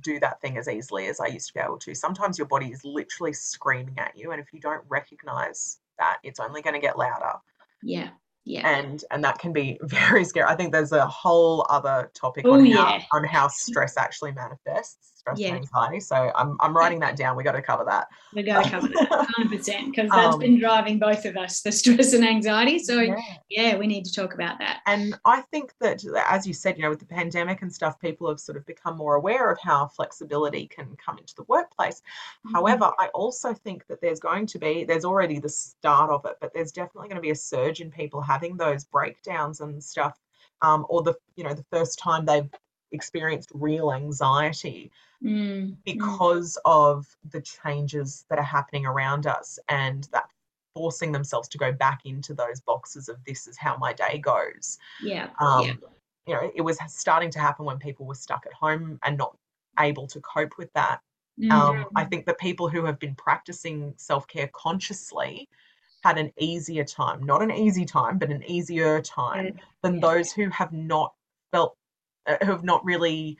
do 0.00 0.18
that 0.20 0.40
thing 0.40 0.56
as 0.56 0.68
easily 0.68 1.06
as 1.06 1.20
I 1.20 1.26
used 1.26 1.48
to 1.48 1.54
be 1.54 1.60
able 1.60 1.78
to. 1.78 1.94
Sometimes 1.94 2.38
your 2.38 2.46
body 2.46 2.66
is 2.66 2.84
literally 2.84 3.32
screaming 3.32 3.98
at 3.98 4.16
you, 4.16 4.30
and 4.30 4.40
if 4.40 4.52
you 4.52 4.60
don't 4.60 4.84
recognize 4.88 5.78
that, 5.98 6.18
it's 6.22 6.40
only 6.40 6.62
going 6.62 6.74
to 6.74 6.80
get 6.80 6.96
louder. 6.96 7.34
Yeah. 7.82 8.10
Yeah. 8.44 8.68
And 8.68 9.02
and 9.10 9.24
that 9.24 9.38
can 9.38 9.52
be 9.52 9.78
very 9.82 10.24
scary. 10.24 10.46
I 10.46 10.54
think 10.54 10.72
there's 10.72 10.92
a 10.92 11.06
whole 11.06 11.66
other 11.70 12.10
topic 12.14 12.46
on 12.46 12.66
how 12.66 12.96
yeah. 12.96 13.02
on 13.12 13.24
how 13.24 13.48
stress 13.48 13.96
actually 13.96 14.32
manifests 14.32 15.14
stress 15.24 15.38
yeah. 15.38 15.48
and 15.48 15.56
anxiety. 15.56 16.00
So 16.00 16.30
I'm, 16.34 16.56
I'm 16.60 16.76
writing 16.76 17.00
that 17.00 17.16
down. 17.16 17.36
We 17.36 17.44
got 17.44 17.52
to 17.52 17.62
cover 17.62 17.84
that. 17.86 18.08
We 18.34 18.42
got 18.42 18.64
to 18.64 18.70
cover 18.70 18.88
that 18.88 19.10
100 19.10 19.56
percent 19.56 19.90
because 19.90 20.10
that's 20.10 20.34
um, 20.34 20.40
been 20.40 20.58
driving 20.58 20.98
both 20.98 21.24
of 21.24 21.36
us 21.36 21.62
the 21.62 21.72
stress 21.72 22.12
and 22.12 22.26
anxiety. 22.26 22.78
So 22.78 23.00
yeah. 23.00 23.16
yeah, 23.48 23.76
we 23.76 23.86
need 23.86 24.04
to 24.04 24.12
talk 24.12 24.34
about 24.34 24.58
that. 24.58 24.80
And 24.86 25.18
I 25.24 25.40
think 25.50 25.72
that, 25.80 26.04
as 26.28 26.46
you 26.46 26.52
said, 26.52 26.76
you 26.76 26.82
know, 26.82 26.90
with 26.90 27.00
the 27.00 27.06
pandemic 27.06 27.62
and 27.62 27.72
stuff, 27.72 27.98
people 28.00 28.28
have 28.28 28.38
sort 28.38 28.58
of 28.58 28.66
become 28.66 28.96
more 28.96 29.14
aware 29.14 29.50
of 29.50 29.58
how 29.62 29.88
flexibility 29.88 30.66
can 30.66 30.96
come 31.04 31.18
into 31.18 31.34
the 31.34 31.44
workplace. 31.44 32.02
Mm-hmm. 32.46 32.56
However, 32.56 32.92
I 32.98 33.08
also 33.14 33.54
think 33.54 33.86
that 33.86 34.00
there's 34.00 34.20
going 34.20 34.46
to 34.46 34.58
be, 34.58 34.84
there's 34.84 35.04
already 35.04 35.38
the 35.38 35.48
start 35.48 36.10
of 36.10 36.24
it, 36.26 36.36
but 36.40 36.52
there's 36.52 36.72
definitely 36.72 37.08
going 37.08 37.16
to 37.16 37.22
be 37.22 37.30
a 37.30 37.36
surge 37.36 37.80
in 37.80 37.90
people 37.90 38.20
having 38.20 38.33
those 38.56 38.84
breakdowns 38.84 39.60
and 39.60 39.82
stuff 39.82 40.18
um, 40.62 40.86
or 40.88 41.02
the 41.02 41.14
you 41.36 41.44
know 41.44 41.54
the 41.54 41.64
first 41.70 41.98
time 41.98 42.24
they've 42.24 42.50
experienced 42.92 43.50
real 43.54 43.92
anxiety 43.92 44.90
mm, 45.22 45.30
mm. 45.30 45.76
because 45.84 46.58
mm. 46.64 46.70
of 46.70 47.06
the 47.30 47.40
changes 47.40 48.24
that 48.30 48.38
are 48.38 48.44
happening 48.44 48.86
around 48.86 49.26
us 49.26 49.58
and 49.68 50.08
that 50.12 50.28
forcing 50.74 51.12
themselves 51.12 51.48
to 51.48 51.58
go 51.58 51.72
back 51.72 52.00
into 52.04 52.34
those 52.34 52.60
boxes 52.60 53.08
of 53.08 53.16
this 53.24 53.46
is 53.46 53.56
how 53.56 53.76
my 53.76 53.92
day 53.92 54.18
goes. 54.18 54.78
Yeah. 55.02 55.30
Um, 55.40 55.64
yeah. 55.64 55.72
You 56.26 56.34
know, 56.34 56.52
it 56.54 56.62
was 56.62 56.78
starting 56.88 57.30
to 57.30 57.38
happen 57.38 57.64
when 57.64 57.78
people 57.78 58.06
were 58.06 58.14
stuck 58.14 58.44
at 58.46 58.52
home 58.52 58.98
and 59.04 59.16
not 59.16 59.36
able 59.78 60.06
to 60.08 60.20
cope 60.20 60.58
with 60.58 60.72
that. 60.72 61.00
Mm. 61.40 61.52
Um, 61.52 61.86
I 61.94 62.04
think 62.04 62.26
that 62.26 62.38
people 62.38 62.68
who 62.68 62.84
have 62.84 62.98
been 62.98 63.14
practicing 63.14 63.94
self 63.96 64.26
care 64.26 64.48
consciously 64.52 65.48
had 66.04 66.18
an 66.18 66.30
easier 66.38 66.84
time, 66.84 67.24
not 67.24 67.42
an 67.42 67.50
easy 67.50 67.86
time, 67.86 68.18
but 68.18 68.30
an 68.30 68.44
easier 68.44 69.00
time 69.00 69.58
than 69.82 70.00
those 70.00 70.32
who 70.32 70.50
have 70.50 70.70
not 70.70 71.14
felt, 71.50 71.78
uh, 72.26 72.36
who 72.44 72.52
have 72.52 72.62
not 72.62 72.84
really 72.84 73.38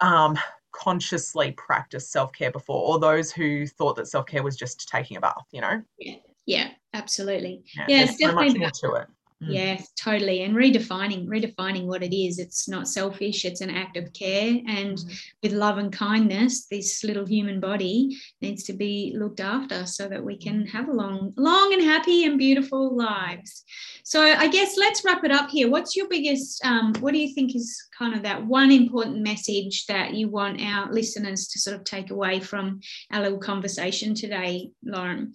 um, 0.00 0.38
consciously 0.72 1.52
practiced 1.52 2.10
self 2.10 2.32
care 2.32 2.50
before, 2.50 2.88
or 2.88 2.98
those 2.98 3.30
who 3.30 3.66
thought 3.66 3.96
that 3.96 4.08
self 4.08 4.24
care 4.24 4.42
was 4.42 4.56
just 4.56 4.88
taking 4.88 5.18
a 5.18 5.20
bath, 5.20 5.46
you 5.52 5.60
know? 5.60 5.82
Yeah, 5.98 6.16
yeah, 6.46 6.70
absolutely. 6.94 7.62
Yeah, 7.76 7.86
yeah 7.88 8.02
it's 8.04 8.18
so 8.18 8.32
much 8.32 8.56
more 8.56 8.70
to 8.70 8.92
it. 8.94 9.06
Mm. 9.42 9.52
Yes, 9.52 9.92
totally. 10.02 10.44
And 10.44 10.54
redefining, 10.54 11.26
redefining 11.26 11.84
what 11.84 12.02
it 12.02 12.16
is. 12.16 12.38
It's 12.38 12.68
not 12.68 12.88
selfish, 12.88 13.44
it's 13.44 13.60
an 13.60 13.68
act 13.68 13.98
of 13.98 14.10
care. 14.14 14.58
And 14.66 14.96
mm. 14.96 15.20
with 15.42 15.52
love 15.52 15.76
and 15.76 15.92
kindness, 15.92 16.66
this 16.66 17.04
little 17.04 17.26
human 17.26 17.60
body 17.60 18.16
needs 18.40 18.62
to 18.64 18.72
be 18.72 19.14
looked 19.14 19.40
after 19.40 19.84
so 19.84 20.08
that 20.08 20.24
we 20.24 20.38
can 20.38 20.66
have 20.66 20.88
a 20.88 20.92
long, 20.92 21.34
long 21.36 21.74
and 21.74 21.82
happy 21.82 22.24
and 22.24 22.38
beautiful 22.38 22.96
lives. 22.96 23.62
So 24.04 24.22
I 24.22 24.48
guess 24.48 24.78
let's 24.78 25.04
wrap 25.04 25.22
it 25.24 25.32
up 25.32 25.50
here. 25.50 25.68
What's 25.68 25.96
your 25.96 26.08
biggest, 26.08 26.64
um, 26.64 26.94
what 27.00 27.12
do 27.12 27.18
you 27.18 27.34
think 27.34 27.54
is 27.54 27.88
kind 27.98 28.14
of 28.14 28.22
that 28.22 28.46
one 28.46 28.70
important 28.70 29.18
message 29.18 29.84
that 29.86 30.14
you 30.14 30.28
want 30.30 30.62
our 30.62 30.90
listeners 30.90 31.48
to 31.48 31.58
sort 31.58 31.76
of 31.76 31.84
take 31.84 32.10
away 32.10 32.40
from 32.40 32.80
our 33.10 33.20
little 33.20 33.38
conversation 33.38 34.14
today, 34.14 34.70
Lauren? 34.82 35.34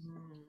Mm. 0.00 0.42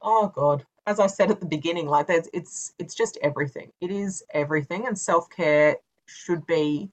Oh 0.00 0.30
God, 0.34 0.64
as 0.88 0.98
I 0.98 1.06
said 1.06 1.30
at 1.30 1.40
the 1.40 1.46
beginning, 1.46 1.86
like 1.86 2.06
there's 2.06 2.28
it's 2.32 2.72
it's 2.78 2.94
just 2.94 3.18
everything. 3.22 3.70
It 3.80 3.90
is 3.90 4.22
everything, 4.32 4.86
and 4.86 4.98
self 4.98 5.28
care 5.28 5.76
should 6.06 6.46
be 6.46 6.90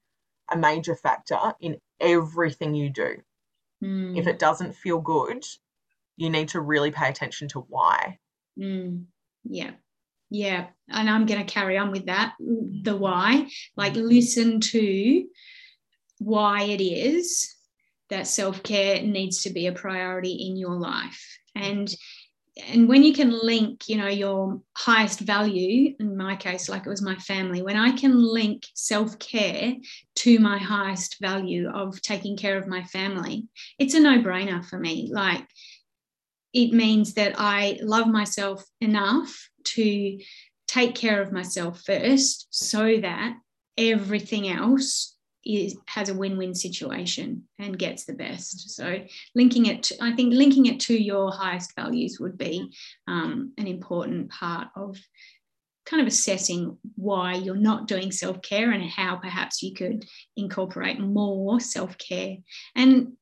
a 0.52 0.58
major 0.58 0.96
factor 0.96 1.54
in 1.62 1.78
everything 2.00 2.76
you 2.76 2.90
do. 2.90 3.16
Mm. 3.84 4.18
If 4.18 4.28
it 4.28 4.38
doesn't 4.38 4.76
feel 4.76 5.00
good, 5.00 5.46
you 6.18 6.30
need 6.30 6.50
to 6.50 6.60
really 6.60 6.92
pay 6.92 7.10
attention 7.10 7.48
to 7.50 7.62
why. 7.62 8.20
Mm. 8.60 9.06
Yeah. 9.46 9.72
Yeah. 10.30 10.68
And 10.90 11.10
I'm 11.10 11.26
going 11.26 11.44
to 11.46 11.54
carry 11.54 11.78
on 11.78 11.92
with 11.92 12.08
that. 12.08 12.36
The 12.40 12.96
why, 12.96 13.48
like 13.78 13.96
listen 13.96 14.60
to 14.60 15.26
why 16.20 16.64
it 16.64 16.82
is 16.82 17.56
that 18.10 18.28
self 18.28 18.62
care 18.64 19.02
needs 19.02 19.44
to 19.44 19.50
be 19.52 19.68
a 19.68 19.72
priority 19.72 20.48
in 20.48 20.58
your 20.58 20.76
life. 20.76 21.40
And 21.56 21.94
and 22.58 22.88
when 22.88 23.04
you 23.04 23.14
can 23.14 23.32
link 23.32 23.90
you 23.90 23.98
know 23.98 24.08
your 24.08 24.62
highest 24.78 25.20
value 25.20 25.94
in 26.00 26.16
my 26.16 26.36
case 26.36 26.70
like 26.70 26.86
it 26.86 26.90
was 26.90 27.02
my 27.02 27.16
family 27.16 27.62
when 27.62 27.76
i 27.76 27.92
can 27.92 28.22
link 28.22 28.64
self-care 28.74 29.76
to 30.16 30.40
my 30.40 30.58
highest 30.58 31.18
value 31.20 31.70
of 31.70 32.02
taking 32.02 32.38
care 32.38 32.58
of 32.58 32.68
my 32.68 32.84
family 32.84 33.46
it's 33.78 33.94
a 33.94 34.00
no-brainer 34.00 34.64
for 34.66 34.80
me. 34.80 35.10
Like 35.12 35.46
it 36.54 36.72
means 36.72 37.16
that 37.16 37.34
i 37.38 37.78
love 37.82 38.08
myself 38.08 38.64
enough 38.80 39.50
to 39.66 40.20
take 40.68 40.96
care 40.96 41.22
of 41.22 41.34
myself 41.34 41.82
first 41.86 42.48
so 42.52 42.98
that 43.02 43.36
everything 43.78 44.48
else 44.48 45.15
is, 45.46 45.78
has 45.86 46.10
a 46.10 46.14
win-win 46.14 46.56
situation 46.56 47.44
and 47.60 47.78
gets 47.78 48.06
the 48.06 48.14
best. 48.14 48.72
So 48.72 49.04
linking 49.36 49.68
it, 49.68 49.84
to, 49.84 50.04
I 50.04 50.14
think 50.14 50.34
linking 50.34 50.66
it 50.66 50.80
to 50.82 51.02
your 51.02 51.32
highest 51.32 51.76
values 51.76 52.20
would 52.20 52.38
be 52.38 52.72
um, 53.08 53.54
an 53.58 53.68
important 53.68 54.30
part 54.32 54.70
of 54.76 54.98
kind 55.86 56.02
of 56.02 56.08
assessing 56.08 56.78
why 56.96 57.36
you're 57.36 57.56
not 57.56 57.88
doing 57.88 58.12
self-care 58.12 58.72
and 58.72 58.84
how 58.84 59.16
perhaps 59.18 59.62
you 59.62 59.74
could 59.74 60.06
incorporate 60.36 61.00
more 61.00 61.60
self-care 61.60 62.38
and 62.76 63.14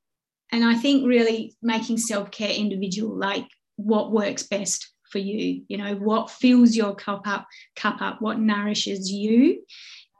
and 0.51 0.63
i 0.63 0.73
think 0.73 1.05
really 1.05 1.55
making 1.61 1.97
self-care 1.97 2.51
individual 2.51 3.15
like 3.15 3.45
what 3.75 4.11
works 4.11 4.43
best 4.43 4.93
for 5.11 5.19
you 5.19 5.63
you 5.67 5.77
know 5.77 5.95
what 5.95 6.31
fills 6.31 6.75
your 6.75 6.95
cup 6.95 7.27
up 7.27 7.47
cup 7.75 8.01
up 8.01 8.21
what 8.21 8.39
nourishes 8.39 9.11
you 9.11 9.61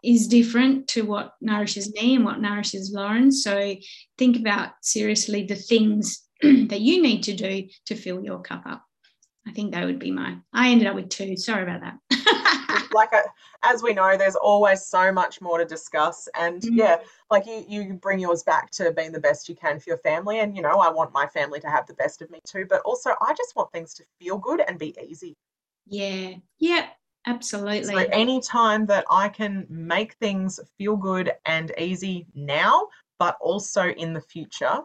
is 0.04 0.28
different 0.28 0.88
to 0.90 1.04
what 1.04 1.34
nourishes 1.42 1.94
me 1.94 2.16
and 2.16 2.26
what 2.26 2.42
nourishes 2.42 2.92
Lauren. 2.94 3.32
So 3.32 3.76
think 4.18 4.38
about 4.38 4.72
seriously 4.82 5.44
the 5.46 5.56
things 5.56 6.24
that 6.42 6.82
you 6.82 7.02
need 7.02 7.24
to 7.24 7.34
do 7.34 7.68
to 7.86 7.96
fill 7.96 8.24
your 8.24 8.42
cup 8.42 8.64
up. 8.66 8.84
I 9.48 9.52
think 9.52 9.74
that 9.74 9.86
would 9.86 10.00
be 10.00 10.12
my. 10.12 10.38
I 10.54 10.70
ended 10.70 10.88
up 10.88 10.96
with 10.96 11.10
two. 11.10 11.36
Sorry 11.36 11.64
about 11.64 11.82
that. 11.82 12.90
like 12.94 13.12
a, 13.12 13.24
as 13.62 13.84
we 13.84 13.94
know, 13.94 14.16
there's 14.18 14.36
always 14.36 14.86
so 14.86 15.12
much 15.12 15.42
more 15.42 15.58
to 15.58 15.66
discuss, 15.66 16.30
and 16.38 16.62
mm-hmm. 16.62 16.78
yeah, 16.78 16.98
like 17.30 17.46
you 17.46 17.66
you 17.68 17.94
bring 17.94 18.20
yours 18.20 18.44
back 18.44 18.72
to 18.72 18.92
being 18.94 19.12
the 19.12 19.20
best 19.20 19.50
you 19.50 19.56
can 19.56 19.80
for 19.80 19.90
your 19.90 19.98
family, 19.98 20.40
and 20.40 20.56
you 20.56 20.62
know 20.62 20.80
I 20.80 20.90
want 20.90 21.14
my 21.14 21.28
family 21.28 21.60
to 21.60 21.68
have 21.68 21.88
the 21.88 21.94
best 21.96 22.22
of 22.22 22.32
me 22.32 22.40
too, 22.48 22.66
but 22.70 22.82
also 22.84 23.12
I 23.22 23.34
just 23.34 23.56
want 23.56 23.72
things 23.74 23.94
to 23.96 24.04
feel 24.20 24.38
good 24.38 24.62
and 24.66 24.80
be 24.80 24.96
easy. 25.06 25.36
Yeah. 25.88 26.36
Yep. 26.60 26.86
Absolutely. 27.26 27.84
So 27.84 27.98
any 28.12 28.42
time 28.42 28.86
that 28.88 29.06
I 29.10 29.30
can 29.30 29.66
make 29.70 30.16
things 30.16 30.60
feel 30.78 30.98
good 30.98 31.32
and 31.46 31.72
easy 31.78 32.28
now, 32.36 32.88
but 33.18 33.38
also 33.40 33.90
in 33.90 34.14
the 34.14 34.22
future, 34.22 34.80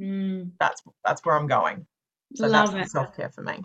mm. 0.00 0.50
that's 0.60 0.82
that's 1.04 1.24
where 1.24 1.36
I'm 1.36 1.48
going. 1.48 1.86
So 2.34 2.46
Love 2.46 2.72
that's 2.72 2.92
self 2.92 3.16
care 3.16 3.30
for 3.30 3.42
me. 3.42 3.62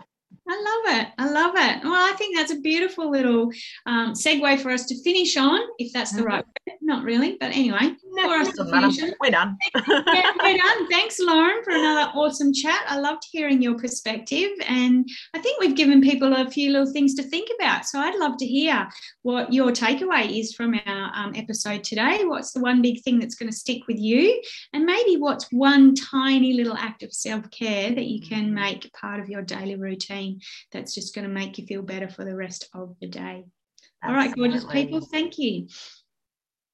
I 0.50 0.54
love 0.54 0.98
it. 0.98 1.08
I 1.18 1.28
love 1.28 1.52
it. 1.56 1.84
Well, 1.84 1.92
I 1.92 2.14
think 2.16 2.34
that's 2.34 2.52
a 2.52 2.60
beautiful 2.60 3.10
little 3.10 3.50
um, 3.84 4.14
segue 4.14 4.60
for 4.60 4.70
us 4.70 4.86
to 4.86 5.02
finish 5.02 5.36
on, 5.36 5.60
if 5.78 5.92
that's 5.92 6.12
the 6.12 6.20
mm-hmm. 6.20 6.28
right 6.28 6.44
word. 6.44 6.78
Not 6.80 7.04
really, 7.04 7.36
but 7.38 7.54
anyway, 7.54 7.94
no, 8.12 8.28
for 8.28 8.34
us 8.36 8.52
to 8.54 8.64
finish 8.64 9.02
on. 9.02 9.12
We're 9.20 9.30
done. 9.30 9.58
yeah, 9.74 10.32
we're 10.42 10.56
done. 10.56 10.88
Thanks, 10.88 11.18
Lauren, 11.20 11.62
for 11.64 11.72
another 11.72 12.10
awesome 12.14 12.54
chat. 12.54 12.82
I 12.88 12.98
loved 12.98 13.24
hearing 13.30 13.60
your 13.60 13.76
perspective, 13.76 14.48
and 14.66 15.06
I 15.34 15.38
think 15.38 15.60
we've 15.60 15.76
given 15.76 16.00
people 16.00 16.32
a 16.32 16.50
few 16.50 16.72
little 16.72 16.90
things 16.90 17.14
to 17.16 17.22
think 17.22 17.50
about. 17.60 17.84
So 17.84 17.98
I'd 17.98 18.18
love 18.18 18.38
to 18.38 18.46
hear 18.46 18.88
what 19.22 19.52
your 19.52 19.70
takeaway 19.70 20.40
is 20.40 20.54
from 20.54 20.80
our 20.86 21.12
um, 21.14 21.32
episode 21.34 21.84
today. 21.84 22.24
What's 22.24 22.52
the 22.52 22.60
one 22.60 22.80
big 22.80 23.02
thing 23.02 23.18
that's 23.18 23.34
going 23.34 23.50
to 23.50 23.56
stick 23.56 23.86
with 23.86 23.98
you, 23.98 24.40
and 24.72 24.86
maybe 24.86 25.18
what's 25.18 25.52
one 25.52 25.94
tiny 25.94 26.54
little 26.54 26.76
act 26.76 27.02
of 27.02 27.12
self 27.12 27.50
care 27.50 27.94
that 27.94 28.06
you 28.06 28.26
can 28.26 28.46
mm-hmm. 28.46 28.54
make 28.54 28.92
part 28.94 29.20
of 29.20 29.28
your 29.28 29.42
daily 29.42 29.76
routine 29.76 30.37
that's 30.72 30.94
just 30.94 31.14
going 31.14 31.26
to 31.26 31.32
make 31.32 31.58
you 31.58 31.66
feel 31.66 31.82
better 31.82 32.08
for 32.08 32.24
the 32.24 32.34
rest 32.34 32.68
of 32.74 32.96
the 33.00 33.08
day. 33.08 33.44
Absolutely. 34.02 34.04
All 34.04 34.14
right, 34.14 34.34
gorgeous 34.34 34.64
people, 34.64 35.00
thank 35.00 35.38
you. 35.38 35.68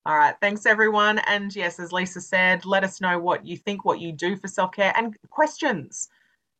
All 0.07 0.19
right, 0.19 0.35
thanks 0.41 0.67
everyone. 0.67 1.19
And 1.21 1.55
yes, 1.57 1.81
as 1.81 1.91
Lesa 1.91 2.21
said, 2.21 2.67
let 2.67 2.85
us 2.85 3.01
know 3.01 3.19
what 3.19 3.47
you 3.47 3.57
think, 3.57 3.85
what 3.85 4.01
you 4.01 4.12
do 4.12 4.37
for 4.37 4.49
self 4.49 4.73
care, 4.73 4.93
and 4.97 5.17
questions. 5.31 6.09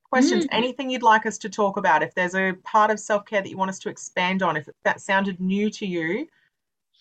Questions, 0.05 0.45
mm. 0.45 0.49
anything 0.53 0.89
you'd 0.89 1.03
like 1.03 1.27
us 1.27 1.37
to 1.39 1.51
talk 1.51 1.77
about. 1.77 2.03
If 2.03 2.15
there's 2.15 2.35
a 2.35 2.55
part 2.63 2.91
of 2.91 2.99
self 2.99 3.27
care 3.27 3.43
that 3.43 3.49
you 3.49 3.59
want 3.59 3.69
us 3.69 3.79
to 3.81 3.91
expand 3.91 4.43
on, 4.43 4.57
if 4.57 4.67
that 4.85 5.03
sounded 5.03 5.41
new 5.41 5.69
to 5.71 5.87
you, 5.87 6.27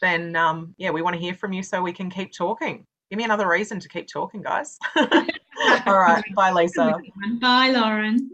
then 0.01 0.35
um, 0.35 0.75
yeah, 0.77 0.89
we 0.89 1.01
want 1.01 1.13
to 1.15 1.19
hear 1.19 1.33
from 1.33 1.53
you 1.53 1.63
so 1.63 1.81
we 1.81 1.93
can 1.93 2.09
keep 2.09 2.33
talking. 2.33 2.85
Give 3.09 3.17
me 3.17 3.23
another 3.23 3.47
reason 3.47 3.79
to 3.79 3.87
keep 3.87 4.07
talking, 4.07 4.41
guys. 4.41 4.77
All 4.95 5.99
right, 5.99 6.23
bye, 6.35 6.51
Lesa. 6.51 6.99
Bye, 7.39 7.69
Lauren. 7.69 8.31